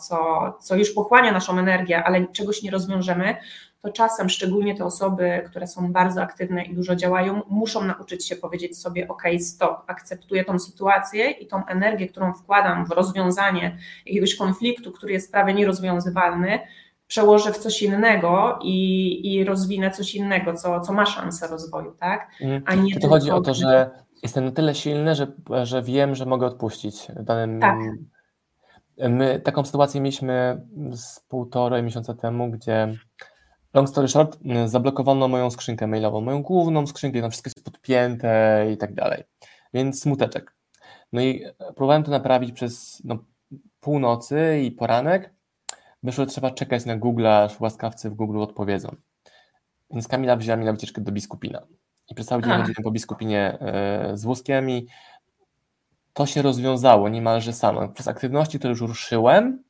co, 0.00 0.18
co 0.60 0.76
już 0.76 0.90
pochłania 0.90 1.32
naszą 1.32 1.58
energię, 1.58 2.04
ale 2.04 2.26
czegoś 2.26 2.62
nie 2.62 2.70
rozwiążemy, 2.70 3.36
to 3.82 3.92
czasem, 3.92 4.28
szczególnie 4.28 4.74
te 4.74 4.84
osoby, 4.84 5.42
które 5.46 5.66
są 5.66 5.92
bardzo 5.92 6.22
aktywne 6.22 6.64
i 6.64 6.74
dużo 6.74 6.96
działają, 6.96 7.42
muszą 7.48 7.84
nauczyć 7.84 8.28
się 8.28 8.36
powiedzieć 8.36 8.78
sobie: 8.78 9.08
OK, 9.08 9.22
stop, 9.40 9.82
akceptuję 9.86 10.44
tą 10.44 10.58
sytuację 10.58 11.30
i 11.30 11.46
tą 11.46 11.66
energię, 11.66 12.08
którą 12.08 12.32
wkładam 12.32 12.86
w 12.86 12.90
rozwiązanie 12.90 13.78
jakiegoś 14.06 14.36
konfliktu, 14.36 14.92
który 14.92 15.12
jest 15.12 15.32
prawie 15.32 15.54
nierozwiązywalny, 15.54 16.58
przełożę 17.06 17.52
w 17.52 17.58
coś 17.58 17.82
innego 17.82 18.58
i, 18.62 19.34
i 19.34 19.44
rozwinę 19.44 19.90
coś 19.90 20.14
innego, 20.14 20.54
co, 20.54 20.80
co 20.80 20.92
ma 20.92 21.06
szansę 21.06 21.48
rozwoju, 21.48 21.94
tak? 22.00 22.30
Mm. 22.40 22.62
A 22.66 22.74
nie 22.74 23.00
to 23.00 23.08
chodzi 23.08 23.30
o 23.30 23.40
to, 23.40 23.54
że 23.54 23.90
jestem 24.22 24.44
na 24.44 24.50
tyle 24.50 24.74
silny, 24.74 25.14
że, 25.14 25.26
że 25.62 25.82
wiem, 25.82 26.14
że 26.14 26.26
mogę 26.26 26.46
odpuścić 26.46 27.06
danym. 27.20 27.60
Tak. 27.60 27.78
My 29.08 29.40
taką 29.40 29.64
sytuację 29.64 30.00
mieliśmy 30.00 30.66
z 30.92 31.20
półtorej 31.20 31.82
miesiąca 31.82 32.14
temu, 32.14 32.50
gdzie 32.50 32.94
long 33.74 33.88
story 33.88 34.08
short, 34.08 34.38
zablokowano 34.66 35.28
moją 35.28 35.50
skrzynkę 35.50 35.86
mailową, 35.86 36.20
moją 36.20 36.42
główną 36.42 36.86
skrzynkę, 36.86 37.20
tam 37.20 37.30
wszystko 37.30 37.48
jest 37.48 37.64
podpięte 37.64 38.66
i 38.72 38.76
tak 38.76 38.94
dalej. 38.94 39.24
Więc 39.74 40.00
smuteczek. 40.00 40.54
No 41.12 41.20
i 41.20 41.44
próbowałem 41.56 42.02
to 42.02 42.10
naprawić 42.10 42.52
przez 42.52 43.02
no, 43.04 43.18
północy 43.80 44.60
i 44.64 44.70
poranek 44.70 45.34
wyszło, 46.02 46.26
trzeba 46.26 46.50
czekać 46.50 46.84
na 46.84 46.96
Google, 46.96 47.26
aż 47.26 47.60
łaskawcy 47.60 48.10
w 48.10 48.14
Google 48.14 48.40
odpowiedzą. 48.40 48.96
Więc 49.90 50.08
Kamila 50.08 50.36
wzięła 50.36 50.56
mnie 50.56 50.66
na 50.66 50.72
wycieczkę 50.72 51.00
do 51.00 51.12
biskupina. 51.12 51.62
I 52.10 52.14
przez 52.14 52.26
cały 52.26 52.42
dzień 52.42 52.52
chodziłem 52.52 52.84
po 52.84 52.90
biskupinie 52.90 53.58
e, 53.60 54.16
z 54.16 54.24
wózkiem 54.24 54.70
i 54.70 54.86
to 56.12 56.26
się 56.26 56.42
rozwiązało 56.42 57.08
niemalże 57.08 57.52
samo. 57.52 57.88
Przez 57.88 58.08
aktywności, 58.08 58.58
które 58.58 58.70
już 58.70 58.80
ruszyłem, 58.80 59.62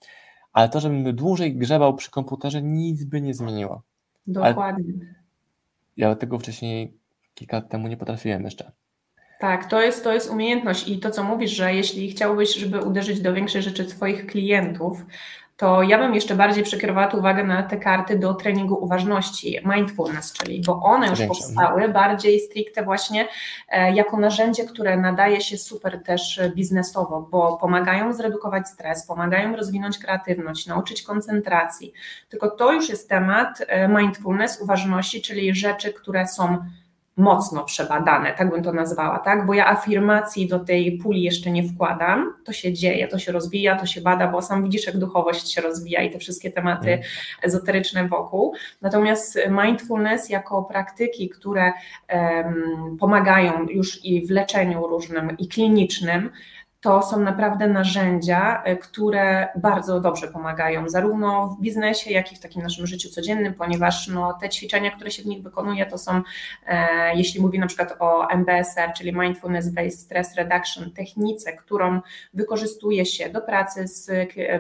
ale 0.52 0.68
to, 0.68 0.80
żebym 0.80 1.16
dłużej 1.16 1.56
grzebał 1.56 1.94
przy 1.94 2.10
komputerze, 2.10 2.62
nic 2.62 3.04
by 3.04 3.20
nie 3.20 3.34
zmieniło. 3.34 3.82
Dokładnie. 4.28 4.94
Ale 4.98 5.14
ja 5.96 6.14
tego 6.14 6.38
wcześniej 6.38 6.98
kilka 7.34 7.56
lat 7.56 7.68
temu 7.68 7.88
nie 7.88 7.96
potrafiłem 7.96 8.44
jeszcze. 8.44 8.72
Tak, 9.40 9.70
to 9.70 9.82
jest, 9.82 10.04
to 10.04 10.12
jest 10.12 10.30
umiejętność 10.30 10.88
i 10.88 10.98
to, 10.98 11.10
co 11.10 11.24
mówisz, 11.24 11.50
że 11.50 11.74
jeśli 11.74 12.10
chciałbyś, 12.10 12.54
żeby 12.54 12.80
uderzyć 12.80 13.20
do 13.20 13.34
większej 13.34 13.62
rzeczy 13.62 13.90
swoich 13.90 14.26
klientów, 14.26 15.06
to 15.58 15.82
ja 15.82 15.98
bym 15.98 16.14
jeszcze 16.14 16.34
bardziej 16.34 16.64
przekierowała 16.64 17.08
uwagę 17.08 17.44
na 17.44 17.62
te 17.62 17.76
karty 17.76 18.18
do 18.18 18.34
treningu 18.34 18.84
uważności, 18.84 19.58
mindfulness, 19.64 20.32
czyli 20.32 20.62
bo 20.66 20.82
one 20.82 21.08
już 21.08 21.22
powstały 21.22 21.88
bardziej 21.88 22.40
stricte 22.40 22.82
właśnie 22.82 23.28
e, 23.68 23.94
jako 23.94 24.16
narzędzie, 24.16 24.64
które 24.64 24.96
nadaje 24.96 25.40
się 25.40 25.58
super 25.58 26.02
też 26.02 26.40
biznesowo, 26.54 27.28
bo 27.30 27.56
pomagają 27.56 28.12
zredukować 28.12 28.68
stres, 28.68 29.06
pomagają 29.06 29.56
rozwinąć 29.56 29.98
kreatywność, 29.98 30.66
nauczyć 30.66 31.02
koncentracji. 31.02 31.92
Tylko 32.28 32.50
to 32.50 32.72
już 32.72 32.88
jest 32.88 33.08
temat 33.08 33.62
e, 33.68 33.88
mindfulness, 33.88 34.60
uważności, 34.60 35.22
czyli 35.22 35.54
rzeczy, 35.54 35.92
które 35.92 36.26
są 36.26 36.58
mocno 37.18 37.64
przebadane, 37.64 38.32
tak 38.32 38.50
bym 38.50 38.62
to 38.62 38.72
nazwała, 38.72 39.18
tak? 39.18 39.46
Bo 39.46 39.54
ja 39.54 39.66
afirmacji 39.66 40.48
do 40.48 40.58
tej 40.58 40.98
puli 40.98 41.22
jeszcze 41.22 41.50
nie 41.50 41.62
wkładam, 41.62 42.34
to 42.44 42.52
się 42.52 42.72
dzieje, 42.72 43.08
to 43.08 43.18
się 43.18 43.32
rozwija, 43.32 43.76
to 43.76 43.86
się 43.86 44.00
bada, 44.00 44.28
bo 44.28 44.42
sam 44.42 44.64
widzisz, 44.64 44.86
jak 44.86 44.96
duchowość 44.96 45.52
się 45.52 45.60
rozwija 45.60 46.02
i 46.02 46.10
te 46.10 46.18
wszystkie 46.18 46.50
tematy 46.50 46.92
mm. 46.92 47.04
ezoteryczne 47.42 48.08
wokół. 48.08 48.54
Natomiast 48.82 49.38
mindfulness 49.50 50.30
jako 50.30 50.62
praktyki, 50.62 51.28
które 51.28 51.72
um, 52.12 52.96
pomagają 53.00 53.66
już 53.68 54.04
i 54.04 54.26
w 54.26 54.30
leczeniu 54.30 54.86
różnym 54.86 55.36
i 55.38 55.48
klinicznym, 55.48 56.30
to 56.80 57.02
są 57.02 57.20
naprawdę 57.20 57.66
narzędzia, 57.66 58.62
e, 58.64 58.76
które 58.76 59.48
bardzo 59.56 60.00
dobrze 60.00 60.28
pomagają, 60.28 60.88
zarówno 60.88 61.48
w 61.48 61.60
biznesie, 61.60 62.10
jak 62.10 62.32
i 62.32 62.36
w 62.36 62.40
takim 62.40 62.62
naszym 62.62 62.86
życiu 62.86 63.08
codziennym, 63.08 63.54
ponieważ 63.54 64.08
no, 64.08 64.32
te 64.40 64.48
ćwiczenia, 64.48 64.90
które 64.90 65.10
się 65.10 65.22
w 65.22 65.26
nich 65.26 65.42
wykonuje, 65.42 65.86
to 65.86 65.98
są, 65.98 66.22
e, 66.66 67.16
jeśli 67.16 67.40
mówię 67.40 67.58
na 67.58 67.66
przykład 67.66 67.94
o 67.98 68.28
MBSR, 68.30 68.92
czyli 68.96 69.12
Mindfulness 69.12 69.68
Based 69.68 70.00
Stress 70.00 70.34
Reduction, 70.34 70.90
technice, 70.90 71.52
którą 71.52 72.00
wykorzystuje 72.34 73.06
się 73.06 73.30
do 73.30 73.40
pracy 73.40 73.88
z 73.88 74.10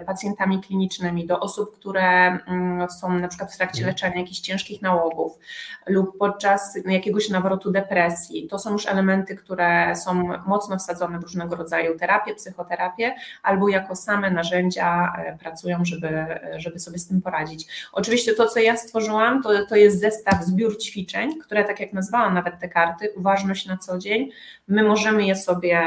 pacjentami 0.06 0.60
klinicznymi, 0.60 1.26
do 1.26 1.40
osób, 1.40 1.76
które 1.76 2.38
mm, 2.46 2.90
są 2.90 3.12
na 3.12 3.28
przykład 3.28 3.52
w 3.52 3.56
trakcie 3.56 3.78
mhm. 3.78 3.94
leczenia 3.94 4.20
jakichś 4.20 4.40
ciężkich 4.40 4.82
nałogów 4.82 5.38
lub 5.86 6.18
podczas 6.18 6.78
jakiegoś 6.86 7.28
nawrotu 7.28 7.70
depresji. 7.70 8.48
To 8.48 8.58
są 8.58 8.72
już 8.72 8.86
elementy, 8.86 9.36
które 9.36 9.96
są 9.96 10.30
mocno 10.46 10.78
wsadzone 10.78 11.18
w 11.18 11.22
różnego 11.22 11.56
rodzaju 11.56 11.98
terapie, 11.98 12.07
terapię, 12.08 12.34
psychoterapię, 12.34 13.14
albo 13.42 13.68
jako 13.68 13.96
same 13.96 14.30
narzędzia 14.30 15.12
e, 15.18 15.38
pracują, 15.38 15.84
żeby, 15.84 16.26
żeby 16.56 16.78
sobie 16.78 16.98
z 16.98 17.08
tym 17.08 17.22
poradzić. 17.22 17.88
Oczywiście 17.92 18.34
to, 18.34 18.48
co 18.48 18.60
ja 18.60 18.76
stworzyłam, 18.76 19.42
to, 19.42 19.66
to 19.68 19.76
jest 19.76 20.00
zestaw, 20.00 20.44
zbiór 20.44 20.78
ćwiczeń, 20.78 21.38
które, 21.38 21.64
tak 21.64 21.80
jak 21.80 21.92
nazwałam 21.92 22.34
nawet 22.34 22.60
te 22.60 22.68
karty, 22.68 23.12
uważność 23.16 23.66
na 23.66 23.76
co 23.76 23.98
dzień, 23.98 24.30
my 24.68 24.82
możemy 24.82 25.26
je 25.26 25.36
sobie 25.36 25.80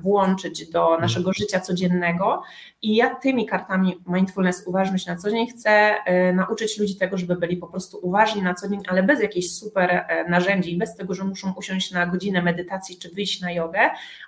włączyć 0.00 0.70
do 0.70 0.98
naszego 0.98 1.32
życia 1.32 1.60
codziennego 1.60 2.42
i 2.82 2.96
ja 2.96 3.14
tymi 3.14 3.46
kartami 3.46 4.00
mindfulness, 4.06 4.64
uważność 4.66 5.06
na 5.06 5.16
co 5.16 5.30
dzień 5.30 5.46
chcę 5.46 5.70
e, 5.70 6.32
nauczyć 6.32 6.78
ludzi 6.78 6.96
tego, 6.96 7.18
żeby 7.18 7.36
byli 7.36 7.56
po 7.56 7.66
prostu 7.66 7.98
uważni 8.02 8.42
na 8.42 8.54
co 8.54 8.68
dzień, 8.68 8.80
ale 8.88 9.02
bez 9.02 9.22
jakichś 9.22 9.48
super 9.48 9.90
e, 9.90 10.24
narzędzi, 10.28 10.76
bez 10.76 10.96
tego, 10.96 11.14
że 11.14 11.24
muszą 11.24 11.52
usiąść 11.52 11.92
na 11.92 12.06
godzinę 12.06 12.42
medytacji 12.42 12.98
czy 12.98 13.08
wyjść 13.10 13.40
na 13.40 13.52
jogę, 13.52 13.80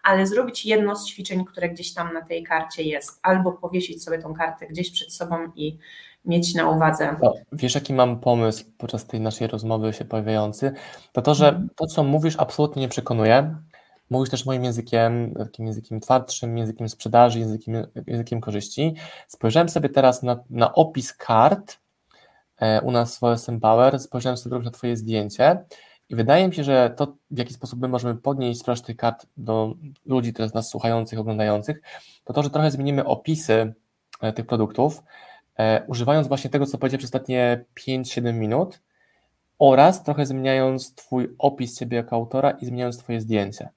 ale 0.03 0.27
zrobić 0.27 0.67
jedno 0.67 0.97
z 0.97 1.07
ćwiczeń, 1.07 1.40
które 1.45 1.69
gdzieś 1.69 1.95
tam 1.95 2.15
na 2.15 2.23
tej 2.23 2.43
karcie 2.43 2.83
jest, 2.83 3.19
albo 3.23 3.53
powiesić 3.53 4.05
sobie 4.05 4.19
tą 4.19 4.35
kartę 4.35 4.67
gdzieś 4.67 4.91
przed 4.91 5.13
sobą 5.13 5.37
i 5.57 5.79
mieć 6.25 6.55
na 6.55 6.71
uwadze. 6.71 7.17
No, 7.23 7.35
wiesz, 7.53 7.75
jaki 7.75 7.95
mam 7.95 8.21
pomysł 8.21 8.65
podczas 8.79 9.07
tej 9.07 9.21
naszej 9.21 9.47
rozmowy 9.47 9.93
się 9.93 10.05
pojawiający? 10.05 10.73
To 11.13 11.23
to, 11.23 11.35
że 11.35 11.49
mhm. 11.49 11.69
to, 11.77 11.87
co 11.87 12.05
mówisz, 12.05 12.37
absolutnie 12.39 12.83
nie 12.83 12.89
przekonuje, 12.89 13.57
mówisz 14.11 14.31
też 14.31 14.47
moim 14.47 14.65
językiem, 14.65 15.35
takim 15.35 15.67
językiem 15.67 16.01
twardszym, 16.01 16.59
językiem 16.59 16.89
sprzedaży, 16.89 17.39
językiem, 17.39 17.87
językiem 18.07 18.41
korzyści. 18.41 18.95
Spojrzałem 19.29 19.69
sobie 19.69 19.89
teraz 19.89 20.23
na, 20.23 20.45
na 20.51 20.75
opis 20.75 21.13
kart 21.13 21.79
e, 22.59 22.81
u 22.81 22.91
nas 22.91 23.19
w 23.19 23.25
OSM 23.25 23.61
Power, 23.61 24.01
spojrzałem 24.01 24.37
sobie 24.37 24.59
na 24.59 24.71
Twoje 24.71 24.97
zdjęcie 24.97 25.65
i 26.11 26.15
wydaje 26.15 26.49
mi 26.49 26.55
się, 26.55 26.65
że 26.65 26.91
to, 26.97 27.17
w 27.31 27.39
jaki 27.39 27.55
sposób 27.55 27.81
my 27.81 27.89
możemy 27.89 28.15
podnieść 28.15 28.61
sprzedaż 28.61 28.81
tych 28.81 28.97
kart 28.97 29.27
do 29.37 29.75
ludzi 30.07 30.33
teraz 30.33 30.55
nas 30.55 30.69
słuchających, 30.69 31.19
oglądających, 31.19 31.81
to 32.25 32.33
to, 32.33 32.43
że 32.43 32.51
trochę 32.51 32.71
zmienimy 32.71 33.05
opisy 33.05 33.75
e, 34.21 34.33
tych 34.33 34.47
produktów, 34.47 35.03
e, 35.59 35.83
używając 35.87 36.29
właśnie 36.29 36.51
tego, 36.51 36.67
co 36.67 36.79
powiedziałem 36.79 36.99
przez 36.99 37.09
ostatnie 37.09 37.65
5-7 37.75 38.35
minut 38.35 38.81
oraz 39.59 40.03
trochę 40.05 40.27
zmieniając 40.27 40.95
Twój 40.95 41.35
opis 41.39 41.79
Ciebie 41.79 41.97
jako 41.97 42.17
autora 42.17 42.51
i 42.51 42.67
zmieniając 42.67 42.99
Twoje 42.99 43.21
zdjęcie. 43.21 43.69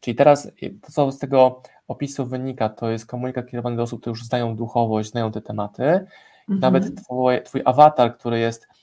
Czyli 0.00 0.14
teraz 0.14 0.50
to, 0.82 0.92
co 0.92 1.12
z 1.12 1.18
tego 1.18 1.62
opisu 1.88 2.26
wynika, 2.26 2.68
to 2.68 2.90
jest 2.90 3.06
komunikat 3.06 3.46
kierowany 3.46 3.76
do 3.76 3.82
osób, 3.82 4.00
które 4.00 4.10
już 4.10 4.24
znają 4.24 4.56
duchowość, 4.56 5.10
znają 5.10 5.32
te 5.32 5.40
tematy. 5.40 5.82
Mhm. 5.82 6.08
Nawet 6.48 7.02
twój, 7.04 7.42
twój 7.42 7.62
awatar, 7.64 8.18
który 8.18 8.38
jest 8.38 8.64
e, 8.64 8.77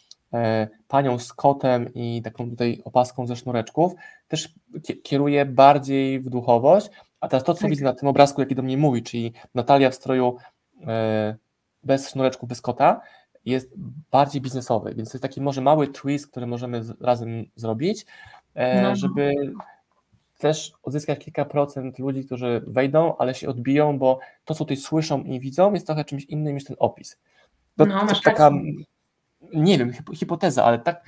panią 0.87 1.19
z 1.19 1.33
kotem 1.33 1.93
i 1.93 2.21
taką 2.21 2.49
tutaj 2.49 2.81
opaską 2.85 3.27
ze 3.27 3.35
sznureczków, 3.35 3.93
też 4.27 4.53
kieruje 5.03 5.45
bardziej 5.45 6.19
w 6.19 6.29
duchowość. 6.29 6.89
A 7.19 7.27
teraz 7.27 7.43
to, 7.43 7.53
co 7.53 7.61
tak. 7.61 7.69
widzę 7.69 7.83
na 7.83 7.93
tym 7.93 8.09
obrazku, 8.09 8.41
jaki 8.41 8.55
do 8.55 8.61
mnie 8.61 8.77
mówi, 8.77 9.03
czyli 9.03 9.33
Natalia 9.55 9.89
w 9.89 9.95
stroju 9.95 10.37
e, 10.87 11.35
bez 11.83 12.09
sznureczku, 12.09 12.47
bez 12.47 12.61
kota, 12.61 13.01
jest 13.45 13.73
bardziej 14.11 14.41
biznesowy, 14.41 14.95
więc 14.95 15.11
to 15.11 15.15
jest 15.15 15.21
taki 15.21 15.41
może 15.41 15.61
mały 15.61 15.87
twist, 15.87 16.27
który 16.27 16.47
możemy 16.47 16.81
razem 17.01 17.45
zrobić, 17.55 18.05
e, 18.53 18.81
no. 18.81 18.95
żeby 18.95 19.33
też 20.37 20.71
odzyskać 20.83 21.19
kilka 21.19 21.45
procent 21.45 21.99
ludzi, 21.99 22.25
którzy 22.25 22.63
wejdą, 22.67 23.17
ale 23.17 23.35
się 23.35 23.49
odbiją, 23.49 23.99
bo 23.99 24.19
to, 24.45 24.53
co 24.53 24.65
tutaj 24.65 24.77
słyszą 24.77 25.23
i 25.23 25.39
widzą, 25.39 25.73
jest 25.73 25.85
trochę 25.85 26.05
czymś 26.05 26.25
innym 26.25 26.53
niż 26.53 26.63
ten 26.63 26.75
opis. 26.79 27.17
To, 27.77 27.85
no, 27.85 28.07
to 28.07 28.21
taka, 28.23 28.51
nie 29.53 29.77
wiem, 29.77 29.93
hipoteza, 30.13 30.63
ale 30.63 30.79
tak, 30.79 31.05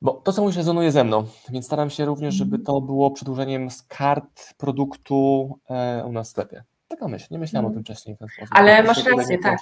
bo 0.00 0.12
to, 0.12 0.32
co 0.32 0.42
mówisz, 0.42 0.56
rezonuje 0.56 0.92
ze 0.92 1.04
mną, 1.04 1.26
więc 1.50 1.66
staram 1.66 1.90
się 1.90 2.04
również, 2.04 2.34
żeby 2.34 2.56
mhm. 2.56 2.64
to 2.64 2.80
było 2.80 3.10
przedłużeniem 3.10 3.70
z 3.70 3.82
kart 3.82 4.54
produktu 4.56 5.58
e, 5.70 6.04
u 6.06 6.12
nas 6.12 6.28
w 6.28 6.30
sklepie. 6.30 6.64
Taka 6.88 7.08
myśl, 7.08 7.26
nie 7.30 7.38
myślałam 7.38 7.64
mm. 7.64 7.72
o 7.72 7.74
tym 7.74 7.84
wcześniej 7.84 8.16
w 8.16 8.18
ten 8.18 8.28
sposób. 8.28 8.54
Ale 8.54 8.82
masz 8.82 9.04
rację, 9.04 9.38
tak. 9.38 9.60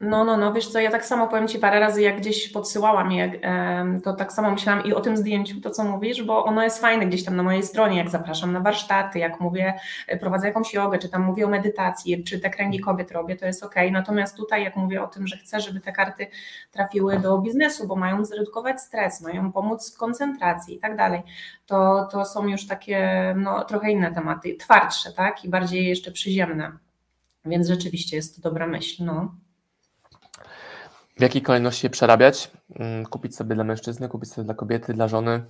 No, 0.00 0.24
no, 0.24 0.36
no, 0.36 0.52
wiesz 0.52 0.68
co, 0.68 0.80
ja 0.80 0.90
tak 0.90 1.04
samo 1.04 1.28
powiem 1.28 1.48
Ci 1.48 1.58
parę 1.58 1.80
razy, 1.80 2.02
jak 2.02 2.20
gdzieś 2.20 2.48
podsyłałam 2.48 3.12
je, 3.12 3.40
to 4.04 4.12
tak 4.12 4.32
samo 4.32 4.50
myślałam 4.50 4.84
i 4.84 4.94
o 4.94 5.00
tym 5.00 5.16
zdjęciu, 5.16 5.60
to 5.60 5.70
co 5.70 5.84
mówisz, 5.84 6.22
bo 6.22 6.44
ono 6.44 6.62
jest 6.62 6.80
fajne 6.80 7.06
gdzieś 7.06 7.24
tam 7.24 7.36
na 7.36 7.42
mojej 7.42 7.62
stronie, 7.62 7.98
jak 7.98 8.08
zapraszam 8.10 8.52
na 8.52 8.60
warsztaty, 8.60 9.18
jak 9.18 9.40
mówię, 9.40 9.74
e, 10.06 10.16
prowadzę 10.16 10.46
jakąś 10.46 10.74
jogę, 10.74 10.98
czy 10.98 11.08
tam 11.08 11.22
mówię 11.22 11.46
o 11.46 11.48
medytacji, 11.48 12.24
czy 12.24 12.40
te 12.40 12.50
kręgi 12.50 12.80
kobiet 12.80 13.12
robię, 13.12 13.36
to 13.36 13.46
jest 13.46 13.62
ok. 13.64 13.74
Natomiast 13.92 14.36
tutaj, 14.36 14.64
jak 14.64 14.76
mówię 14.76 15.02
o 15.02 15.06
tym, 15.06 15.26
że 15.26 15.36
chcę, 15.36 15.60
żeby 15.60 15.80
te 15.80 15.92
karty 15.92 16.26
trafiły 16.70 17.18
do 17.18 17.38
biznesu, 17.38 17.86
bo 17.86 17.96
mają 17.96 18.24
zredukować 18.24 18.80
stres, 18.80 19.20
mają 19.20 19.52
pomóc 19.52 19.94
w 19.94 19.98
koncentracji 19.98 20.76
i 20.76 20.78
tak 20.78 20.96
dalej, 20.96 21.22
to, 21.66 22.08
to 22.12 22.24
są 22.24 22.46
już 22.46 22.66
takie, 22.66 23.34
no, 23.36 23.64
trochę 23.64 23.90
inne 23.90 24.14
tematy, 24.14 24.56
twardsze, 24.56 25.12
tak, 25.12 25.44
i 25.44 25.48
bardziej 25.48 25.86
jeszcze 25.86 26.12
przyziemne. 26.12 26.72
Więc 27.44 27.68
rzeczywiście 27.68 28.16
jest 28.16 28.36
to 28.36 28.42
dobra 28.42 28.66
myśl, 28.66 29.04
no. 29.04 29.34
W 31.18 31.22
jakiej 31.22 31.42
kolejności 31.42 31.86
je 31.86 31.90
przerabiać? 31.90 32.50
Mm, 32.74 33.06
kupić 33.06 33.36
sobie 33.36 33.54
dla 33.54 33.64
mężczyzny, 33.64 34.08
kupić 34.08 34.32
sobie 34.32 34.44
dla 34.44 34.54
kobiety, 34.54 34.94
dla 34.94 35.08
żony. 35.08 35.44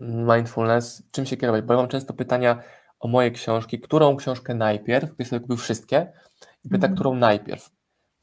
Mindfulness. 0.00 1.02
Czym 1.12 1.26
się 1.26 1.36
kierować? 1.36 1.64
Bo 1.64 1.74
ja 1.74 1.80
mam 1.80 1.88
często 1.88 2.14
pytania 2.14 2.62
o 3.00 3.08
moje 3.08 3.30
książki. 3.30 3.80
Którą 3.80 4.16
książkę 4.16 4.54
najpierw? 4.54 5.12
Ktoś 5.12 5.28
sobie 5.28 5.40
kupił 5.40 5.56
wszystkie 5.56 6.12
i 6.64 6.68
pyta, 6.68 6.86
mm. 6.86 6.94
którą 6.96 7.14
najpierw. 7.14 7.70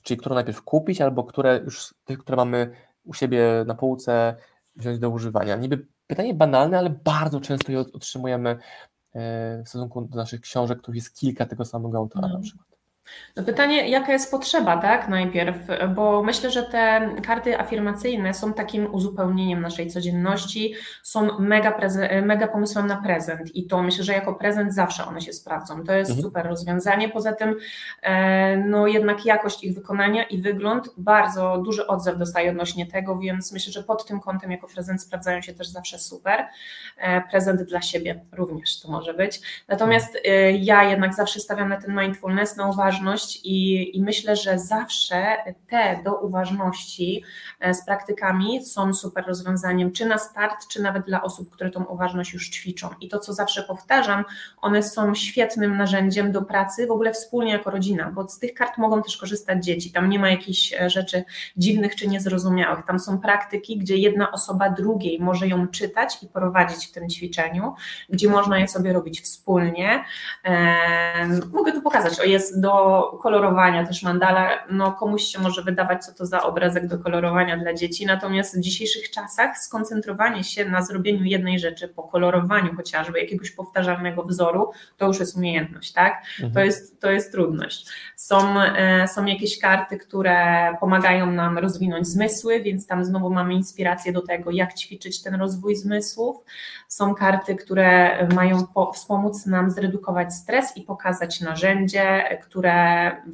Czyli 0.04 0.17
którą 0.17 0.36
najpierw 0.36 0.62
kupić, 0.62 1.02
albo 1.02 1.24
które 1.24 1.58
już 1.58 1.93
tych, 2.04 2.19
które 2.19 2.36
mamy 2.36 2.72
u 3.04 3.13
siebie 3.13 3.63
na 3.67 3.76
półce, 3.76 4.36
wziąć 4.76 5.00
do 5.00 5.10
używania. 5.10 5.56
Niby 5.56 5.88
pytanie 6.08 6.34
banalne, 6.34 6.78
ale 6.78 6.89
bardzo 6.89 7.41
często 7.41 7.72
je 7.72 7.80
otrzymujemy 7.80 8.58
e, 9.13 9.63
w 9.65 9.69
stosunku 9.69 10.02
do 10.02 10.17
naszych 10.17 10.41
książek, 10.41 10.82
których 10.82 10.96
jest 10.96 11.15
kilka 11.15 11.46
tego 11.46 11.65
samego 11.65 11.98
autora 11.98 12.28
mm. 12.28 12.38
na 12.38 12.43
przykład. 12.43 12.72
No 13.35 13.43
pytanie, 13.43 13.89
jaka 13.89 14.13
jest 14.13 14.31
potrzeba, 14.31 14.77
tak, 14.77 15.07
najpierw, 15.07 15.55
bo 15.95 16.23
myślę, 16.23 16.51
że 16.51 16.63
te 16.63 17.09
karty 17.27 17.59
afirmacyjne 17.59 18.33
są 18.33 18.53
takim 18.53 18.93
uzupełnieniem 18.93 19.61
naszej 19.61 19.87
codzienności, 19.87 20.73
są 21.03 21.39
mega, 21.39 21.77
mega 22.21 22.47
pomysłem 22.47 22.87
na 22.87 23.01
prezent 23.01 23.55
i 23.55 23.67
to 23.67 23.83
myślę, 23.83 24.03
że 24.03 24.13
jako 24.13 24.33
prezent 24.33 24.73
zawsze 24.73 25.05
one 25.05 25.21
się 25.21 25.33
sprawdzą. 25.33 25.83
To 25.83 25.93
jest 25.93 26.11
mhm. 26.11 26.23
super 26.23 26.45
rozwiązanie. 26.45 27.09
Poza 27.09 27.33
tym, 27.33 27.55
e, 28.01 28.57
no 28.57 28.87
jednak 28.87 29.25
jakość 29.25 29.63
ich 29.63 29.75
wykonania 29.75 30.23
i 30.23 30.41
wygląd 30.41 30.89
bardzo 30.97 31.57
duży 31.57 31.87
odzew 31.87 32.17
dostaje 32.17 32.49
odnośnie 32.49 32.85
tego, 32.85 33.17
więc 33.17 33.51
myślę, 33.51 33.73
że 33.73 33.83
pod 33.83 34.05
tym 34.05 34.19
kątem 34.19 34.51
jako 34.51 34.67
prezent 34.67 35.01
sprawdzają 35.01 35.41
się 35.41 35.53
też 35.53 35.67
zawsze 35.67 35.99
super. 35.99 36.47
E, 36.97 37.21
prezent 37.21 37.63
dla 37.63 37.81
siebie 37.81 38.25
również 38.31 38.79
to 38.79 38.91
może 38.91 39.13
być. 39.13 39.41
Natomiast 39.67 40.17
e, 40.25 40.51
ja 40.51 40.83
jednak 40.83 41.13
zawsze 41.13 41.39
stawiam 41.39 41.69
na 41.69 41.81
ten 41.81 41.99
mindfulness, 41.99 42.57
na 42.57 42.67
uważność, 42.67 42.92
uważność 42.93 43.39
i, 43.43 43.97
i 43.97 44.01
myślę, 44.01 44.36
że 44.36 44.60
zawsze 44.60 45.38
te 45.69 46.01
do 46.03 46.15
uważności 46.19 47.23
e, 47.60 47.73
z 47.73 47.86
praktykami 47.86 48.65
są 48.65 48.93
super 48.93 49.25
rozwiązaniem, 49.27 49.91
czy 49.91 50.06
na 50.06 50.17
start, 50.17 50.67
czy 50.67 50.82
nawet 50.82 51.06
dla 51.06 51.23
osób, 51.23 51.51
które 51.51 51.69
tą 51.69 51.84
uważność 51.84 52.34
już 52.34 52.49
ćwiczą. 52.49 52.89
I 53.01 53.10
to, 53.10 53.19
co 53.19 53.34
zawsze 53.34 53.63
powtarzam, 53.63 54.25
one 54.62 54.84
są 54.84 55.15
świetnym 55.15 55.77
narzędziem 55.77 56.32
do 56.32 56.41
pracy 56.41 56.88
w 56.88 56.91
ogóle 56.91 57.13
wspólnie 57.13 57.51
jako 57.51 57.71
rodzina, 57.71 58.12
bo 58.12 58.27
z 58.27 58.39
tych 58.39 58.53
kart 58.53 58.77
mogą 58.77 59.03
też 59.03 59.17
korzystać 59.17 59.65
dzieci. 59.65 59.91
Tam 59.91 60.10
nie 60.10 60.19
ma 60.19 60.29
jakichś 60.29 60.73
e, 60.73 60.89
rzeczy 60.89 61.23
dziwnych 61.58 61.95
czy 61.95 62.08
niezrozumiałych. 62.08 62.86
Tam 62.86 62.99
są 62.99 63.19
praktyki, 63.19 63.77
gdzie 63.77 63.97
jedna 63.97 64.32
osoba 64.32 64.69
drugiej 64.69 65.19
może 65.19 65.47
ją 65.47 65.67
czytać 65.67 66.23
i 66.23 66.27
prowadzić 66.27 66.88
w 66.88 66.91
tym 66.91 67.10
ćwiczeniu, 67.10 67.73
gdzie 68.10 68.29
można 68.29 68.60
je 68.60 68.67
sobie 68.67 68.93
robić 68.93 69.21
wspólnie. 69.21 70.03
Eee, 70.43 71.29
mogę 71.53 71.71
tu 71.71 71.82
pokazać, 71.82 72.19
o 72.19 72.23
jest 72.23 72.62
do 72.62 72.83
do 72.84 73.17
kolorowania 73.22 73.88
też 73.88 74.04
mandala, 74.04 74.50
no 74.72 74.91
komuś 74.91 75.24
się 75.24 75.39
może 75.39 75.62
wydawać, 75.62 76.06
co 76.06 76.13
to 76.13 76.26
za 76.26 76.43
obrazek 76.43 76.88
do 76.88 77.00
kolorowania 77.00 77.58
dla 77.58 77.74
dzieci, 77.74 78.06
natomiast 78.06 78.58
w 78.58 78.62
dzisiejszych 78.62 79.10
czasach 79.10 79.58
skoncentrowanie 79.58 80.43
się 80.43 80.65
na 80.65 80.82
zrobieniu 80.82 81.24
jednej 81.24 81.60
rzeczy, 81.60 81.88
po 81.88 82.04
kolorowaniu 82.04 82.76
chociażby 82.76 83.19
jakiegoś 83.19 83.52
powtarzalnego 83.52 84.24
wzoru, 84.24 84.72
to 84.98 85.08
już 85.08 85.19
jest 85.19 85.38
umiejętność, 85.38 85.93
tak? 85.93 86.24
Mhm. 86.32 86.54
To, 86.54 86.60
jest, 86.60 87.02
to 87.02 87.12
jest 87.12 87.32
trudność. 87.32 87.88
Są, 88.15 88.62
e, 88.62 89.08
są 89.08 89.26
jakieś 89.26 89.60
karty, 89.60 89.98
które 89.98 90.67
pomagają 90.80 91.32
nam 91.32 91.58
rozwinąć 91.58 92.08
zmysły, 92.08 92.62
więc 92.62 92.88
tam 92.88 93.06
znowu 93.06 93.30
mamy 93.30 93.54
inspirację 93.54 94.13
do 94.13 94.22
tego, 94.22 94.52
jak 94.52 94.74
ćwiczyć 94.74 95.24
ten 95.24 95.36
rozwój 95.36 95.76
zmysłów. 95.76 96.38
Są 96.88 97.15
karty, 97.15 97.56
które 97.56 98.28
mają 98.28 98.67
wspomóc 98.93 99.46
nam 99.46 99.72
zredukować 99.72 100.34
stres 100.34 100.78
i 100.78 100.82
pokazać 100.82 101.41
narzędzie, 101.41 102.24
które 102.43 102.72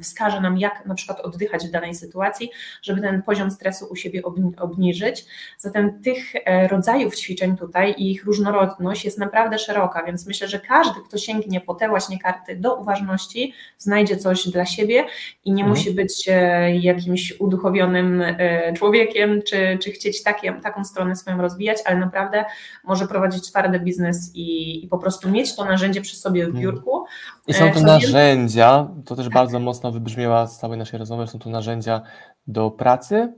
wskaże 0.02 0.40
nam, 0.40 0.58
jak 0.58 0.86
na 0.86 0.94
przykład 0.94 1.20
oddychać 1.20 1.66
w 1.66 1.70
danej 1.70 1.94
sytuacji, 1.94 2.50
żeby 2.82 3.00
ten 3.00 3.22
poziom 3.22 3.50
stresu 3.50 3.86
u 3.90 3.96
siebie 3.96 4.22
obniżyć. 4.56 5.24
Zatem 5.58 6.02
tych 6.02 6.32
e, 6.34 6.68
rodzajów 6.68 7.16
ćwiczeń 7.16 7.56
tutaj 7.56 7.94
i 7.98 8.12
ich 8.12 8.24
różnorodność 8.24 9.04
jest 9.04 9.18
naprawdę 9.18 9.58
szeroka, 9.58 10.02
więc 10.04 10.26
myślę, 10.26 10.48
że 10.48 10.60
każdy, 10.60 11.00
kto 11.08 11.18
sięgnie 11.18 11.60
po 11.60 11.74
te 11.74 11.88
właśnie 11.88 12.18
karty 12.18 12.56
do 12.56 12.74
uważności, 12.74 13.54
znajdzie 13.78 14.16
coś 14.16 14.48
dla 14.48 14.66
siebie 14.66 15.06
i 15.44 15.52
nie 15.52 15.62
mhm. 15.62 15.78
musi 15.78 15.90
być 15.90 16.28
e, 16.28 16.76
jakimś 16.76 17.34
uduchowionym 17.40 18.22
e, 18.22 18.72
człowiekiem, 18.72 19.42
czy, 19.42 19.78
czy 19.82 19.90
chcieć 19.90 20.22
takie, 20.22 20.52
taką 20.52 20.84
stronę 20.84 21.16
swoją 21.16 21.42
rozwijać, 21.42 21.78
ale 21.84 21.96
naprawdę 21.96 22.44
może 22.84 23.06
prowadzić 23.06 23.50
twardy 23.50 23.80
biznes 23.80 24.30
i, 24.34 24.84
i 24.84 24.88
po 24.88 24.98
prostu 24.98 25.30
mieć 25.30 25.56
to 25.56 25.64
narzędzie 25.64 26.00
przy 26.00 26.16
sobie 26.16 26.44
w 26.44 26.48
mhm. 26.48 26.64
biurku. 26.64 27.04
I 27.46 27.54
są 27.54 27.72
to 27.72 27.80
narzędzia, 27.80 28.88
to 29.04 29.16
też 29.16 29.28
bardzo 29.34 29.58
mocno 29.58 29.92
wybrzmiała 29.92 30.46
z 30.46 30.58
całej 30.58 30.78
naszej 30.78 30.98
rozmowy, 30.98 31.26
są 31.26 31.38
to 31.38 31.50
narzędzia 31.50 32.02
do 32.46 32.70
pracy, 32.70 33.32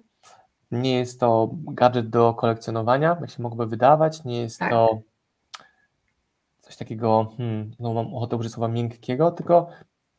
nie 0.71 0.99
jest 0.99 1.21
to 1.21 1.51
gadżet 1.53 2.11
do 2.11 2.35
kolekcjonowania, 2.35 3.17
jak 3.21 3.31
się 3.31 3.43
mogłoby 3.43 3.67
wydawać, 3.67 4.25
nie 4.25 4.41
jest 4.41 4.59
tak. 4.59 4.71
to 4.71 4.99
coś 6.61 6.77
takiego, 6.77 7.35
hmm, 7.37 7.71
no 7.81 7.95
mam 7.95 8.15
ochotę 8.15 8.37
użyć 8.37 8.53
słowa 8.53 8.69
miękkiego, 8.69 9.31
tylko 9.31 9.69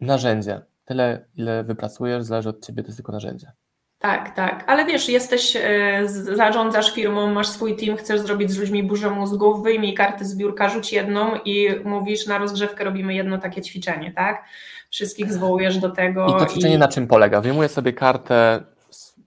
narzędzie. 0.02 0.62
Tyle, 0.86 1.26
ile 1.36 1.64
wypracujesz, 1.64 2.24
zależy 2.24 2.50
od 2.50 2.66
ciebie, 2.66 2.84
to 2.84 2.88
jest 2.88 2.98
tylko 2.98 3.12
narzędzie. 3.12 3.52
Tak, 4.00 4.36
tak, 4.36 4.64
ale 4.68 4.86
wiesz, 4.86 5.10
jesteś, 5.10 5.56
e, 5.56 6.02
zarządzasz 6.08 6.94
firmą, 6.94 7.34
masz 7.34 7.48
swój 7.48 7.76
team, 7.76 7.98
chcesz 7.98 8.20
zrobić 8.22 8.52
z 8.52 8.58
ludźmi 8.58 8.84
burzę 8.84 9.10
mózgów, 9.10 9.64
wyjmij 9.64 9.94
karty 9.94 10.26
z 10.26 10.36
biurka, 10.36 10.70
rzuć 10.70 10.94
jedną 10.94 11.36
i 11.46 11.70
mówisz 11.86 12.28
na 12.28 12.38
rozgrzewkę 12.38 12.84
robimy 12.84 13.14
jedno 13.14 13.38
takie 13.38 13.62
ćwiczenie, 13.62 14.12
tak? 14.12 14.46
Wszystkich 14.94 15.34
zwołujesz 15.34 15.78
do 15.78 15.90
tego. 15.90 16.28
I 16.28 16.40
to 16.40 16.46
ćwiczenie 16.46 16.76
i... 16.76 16.78
na 16.78 16.88
czym 16.88 17.08
polega? 17.08 17.42
Wyjmuję 17.42 17.70
sobie 17.70 17.94
kartę 17.94 18.64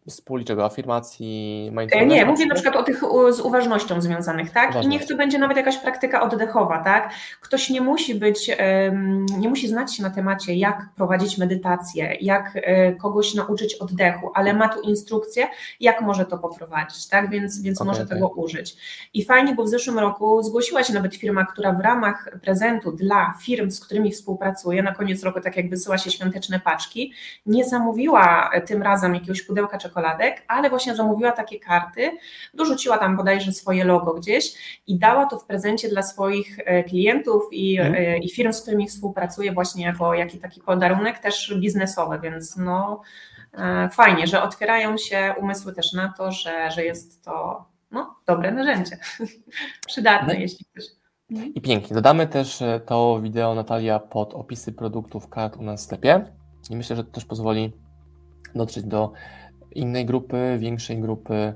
z 0.08 0.20
puli 0.20 0.44
czego? 0.44 0.64
Afirmacji 0.64 1.70
mindfulness? 1.72 2.10
Nie, 2.10 2.26
mówię 2.26 2.46
na 2.46 2.54
przykład 2.54 2.76
o 2.76 2.82
tych 2.82 3.00
z 3.30 3.40
uważnością 3.40 4.00
związanych, 4.00 4.50
tak? 4.50 4.70
Uważność. 4.70 4.86
I 4.86 4.88
niech 4.88 5.08
to 5.08 5.16
będzie 5.16 5.38
nawet 5.38 5.56
jakaś 5.56 5.78
praktyka 5.78 6.22
oddechowa, 6.22 6.84
tak? 6.84 7.10
Ktoś 7.40 7.70
nie 7.70 7.80
musi 7.80 8.14
być, 8.14 8.50
nie 9.38 9.48
musi 9.48 9.68
znać 9.68 9.96
się 9.96 10.02
na 10.02 10.10
temacie, 10.10 10.54
jak 10.54 10.88
prowadzić 10.96 11.38
medytację, 11.38 12.16
jak 12.20 12.52
e, 12.54 12.92
kogoś 12.92 13.34
nauczyć 13.34 13.74
oddechu, 13.74 14.30
ale 14.34 14.54
ma 14.54 14.68
tu 14.68 14.80
instrukcję, 14.80 15.48
jak 15.80 16.00
może 16.00 16.24
to 16.24 16.38
poprowadzić, 16.38 17.08
tak? 17.08 17.30
Więc, 17.30 17.62
więc 17.62 17.80
okay, 17.80 17.86
może 17.86 18.02
okay. 18.02 18.14
tego 18.14 18.28
użyć. 18.28 18.76
I 19.14 19.24
fajnie, 19.24 19.54
bo 19.54 19.64
w 19.64 19.68
zeszłym 19.68 19.98
roku 19.98 20.42
zgłosiła 20.42 20.84
się 20.84 20.94
nawet 20.94 21.14
firma, 21.14 21.44
która 21.44 21.72
w 21.72 21.80
ramach 21.80 22.30
prezentu 22.42 22.92
dla 22.92 23.34
firm, 23.40 23.70
z 23.70 23.80
którymi 23.80 24.12
współpracuje, 24.12 24.82
na 24.82 24.94
koniec 24.94 25.22
roku, 25.22 25.40
tak 25.40 25.56
jak 25.56 25.70
wysyła 25.70 25.98
się 25.98 26.10
świąteczne 26.10 26.60
paczki, 26.60 27.12
nie 27.46 27.64
zamówiła 27.64 28.50
tym 28.66 28.82
razem 28.82 29.14
jakiegoś 29.14 29.42
pudełka 29.42 29.78
czekolady, 29.78 29.95
czekoladek, 29.96 30.44
ale 30.48 30.70
właśnie 30.70 30.94
zamówiła 30.94 31.32
takie 31.32 31.60
karty, 31.60 32.10
dorzuciła 32.54 32.98
tam 32.98 33.16
bodajże 33.16 33.52
swoje 33.52 33.84
logo 33.84 34.14
gdzieś 34.14 34.54
i 34.86 34.98
dała 34.98 35.26
to 35.26 35.38
w 35.38 35.44
prezencie 35.44 35.88
dla 35.88 36.02
swoich 36.02 36.58
e, 36.64 36.84
klientów 36.84 37.42
i, 37.52 37.78
mm. 37.78 38.22
i 38.22 38.30
firm, 38.30 38.52
z 38.52 38.62
którymi 38.62 38.88
współpracuje 38.88 39.52
właśnie 39.52 39.84
jako 39.84 40.14
jaki 40.14 40.38
taki 40.38 40.60
podarunek 40.60 41.18
też 41.18 41.54
biznesowy, 41.60 42.18
więc 42.22 42.56
no 42.56 43.02
e, 43.54 43.88
fajnie, 43.92 44.26
że 44.26 44.42
otwierają 44.42 44.96
się 44.96 45.34
umysły 45.40 45.72
też 45.72 45.92
na 45.92 46.12
to, 46.18 46.32
że, 46.32 46.70
że 46.70 46.84
jest 46.84 47.24
to 47.24 47.64
no, 47.90 48.16
dobre 48.26 48.52
narzędzie, 48.52 48.98
przydatne 49.88 50.34
no. 50.34 50.40
jeśli 50.40 50.64
ktoś... 50.64 50.84
I 51.54 51.60
pięknie. 51.60 51.94
Dodamy 51.94 52.26
też 52.26 52.62
to 52.86 53.20
wideo 53.22 53.54
Natalia 53.54 53.98
pod 53.98 54.34
opisy 54.34 54.72
produktów 54.72 55.28
kart 55.28 55.56
u 55.56 55.62
nas 55.62 55.80
w 55.80 55.84
sklepie 55.84 56.24
i 56.70 56.76
myślę, 56.76 56.96
że 56.96 57.04
to 57.04 57.10
też 57.10 57.24
pozwoli 57.24 57.72
dotrzeć 58.54 58.84
do 58.84 59.12
innej 59.76 60.06
grupy, 60.06 60.56
większej 60.58 61.00
grupy 61.00 61.54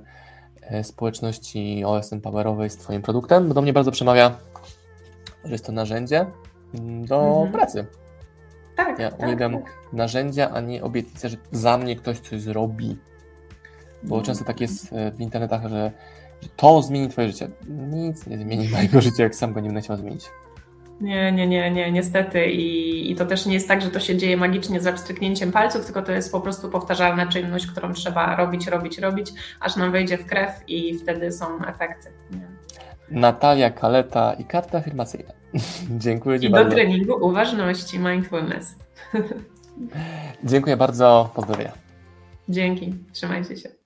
e, 0.63 0.85
społeczności 0.85 1.85
OSM 1.85 2.21
Powerowej 2.21 2.71
z 2.71 2.77
Twoim 2.77 3.03
produktem, 3.03 3.49
bo 3.49 3.55
do 3.55 3.63
mnie 3.63 3.73
bardzo 3.73 3.91
przemawia, 3.91 4.39
że 5.45 5.53
jest 5.53 5.67
to 5.67 5.73
narzędzie 5.73 6.27
mm, 6.75 7.07
do 7.07 7.27
mhm. 7.27 7.53
pracy. 7.53 7.87
Tak, 8.77 8.99
ja 8.99 9.11
tak, 9.11 9.21
uwielbiam 9.21 9.53
tak. 9.53 9.73
narzędzia, 9.93 10.51
a 10.51 10.61
nie 10.61 10.83
obietnice, 10.83 11.29
że 11.29 11.37
za 11.53 11.79
mnie 11.79 11.97
ktoś 11.97 12.19
coś 12.19 12.41
zrobi. 12.41 12.99
Bo 14.03 14.17
mhm. 14.17 14.25
często 14.25 14.45
tak 14.45 14.61
jest 14.61 14.93
e, 14.93 15.13
w 15.13 15.21
internetach, 15.21 15.63
że, 15.63 15.93
że 16.41 16.49
to 16.57 16.83
zmieni 16.83 17.09
Twoje 17.09 17.29
życie. 17.29 17.51
Nic 17.69 18.27
nie 18.27 18.39
zmieni 18.39 18.69
mojego 18.69 19.01
życia, 19.01 19.23
jak 19.23 19.35
sam 19.35 19.53
go 19.53 19.61
nie 19.61 19.69
będę 19.69 19.81
chciał 19.81 19.97
zmienić. 19.97 20.31
Nie, 21.01 21.33
nie, 21.33 21.47
nie, 21.47 21.71
nie, 21.71 21.93
niestety. 21.93 22.47
I, 22.47 23.11
I 23.11 23.17
to 23.17 23.27
też 23.27 23.47
nie 23.47 23.55
jest 23.55 23.69
tak, 23.69 23.83
że 23.83 23.91
to 23.91 24.01
się 24.01 24.17
dzieje 24.17 24.37
magicznie 24.37 24.81
za 24.81 24.93
pstryknięciem 24.93 25.53
palców, 25.53 25.85
tylko 25.85 26.03
to 26.03 26.13
jest 26.13 26.33
po 26.33 26.41
prostu 26.41 26.71
powtarzalna 26.71 27.27
czynność, 27.27 27.67
którą 27.67 27.93
trzeba 27.93 28.37
robić, 28.37 28.67
robić, 28.67 28.99
robić, 28.99 29.33
aż 29.61 29.77
nam 29.77 29.93
wejdzie 29.93 30.19
w 30.19 30.27
krew 30.27 30.51
i 30.69 30.99
wtedy 30.99 31.33
są 31.33 31.65
efekty. 31.67 32.11
Nie? 32.31 32.47
Natalia 33.21 33.71
Kaleta 33.71 34.33
i 34.33 34.45
karta 34.45 34.79
afirmacyjna. 34.79 35.33
Dziękuję 36.05 36.41
Ci 36.41 36.47
I 36.47 36.51
bardzo. 36.51 36.69
do 36.69 36.75
treningu 36.75 37.27
uważności, 37.27 37.99
mindfulness. 37.99 38.75
Dziękuję 40.45 40.77
bardzo, 40.77 41.31
pozdrowienia. 41.35 41.73
Dzięki, 42.49 42.95
trzymajcie 43.13 43.57
się. 43.57 43.80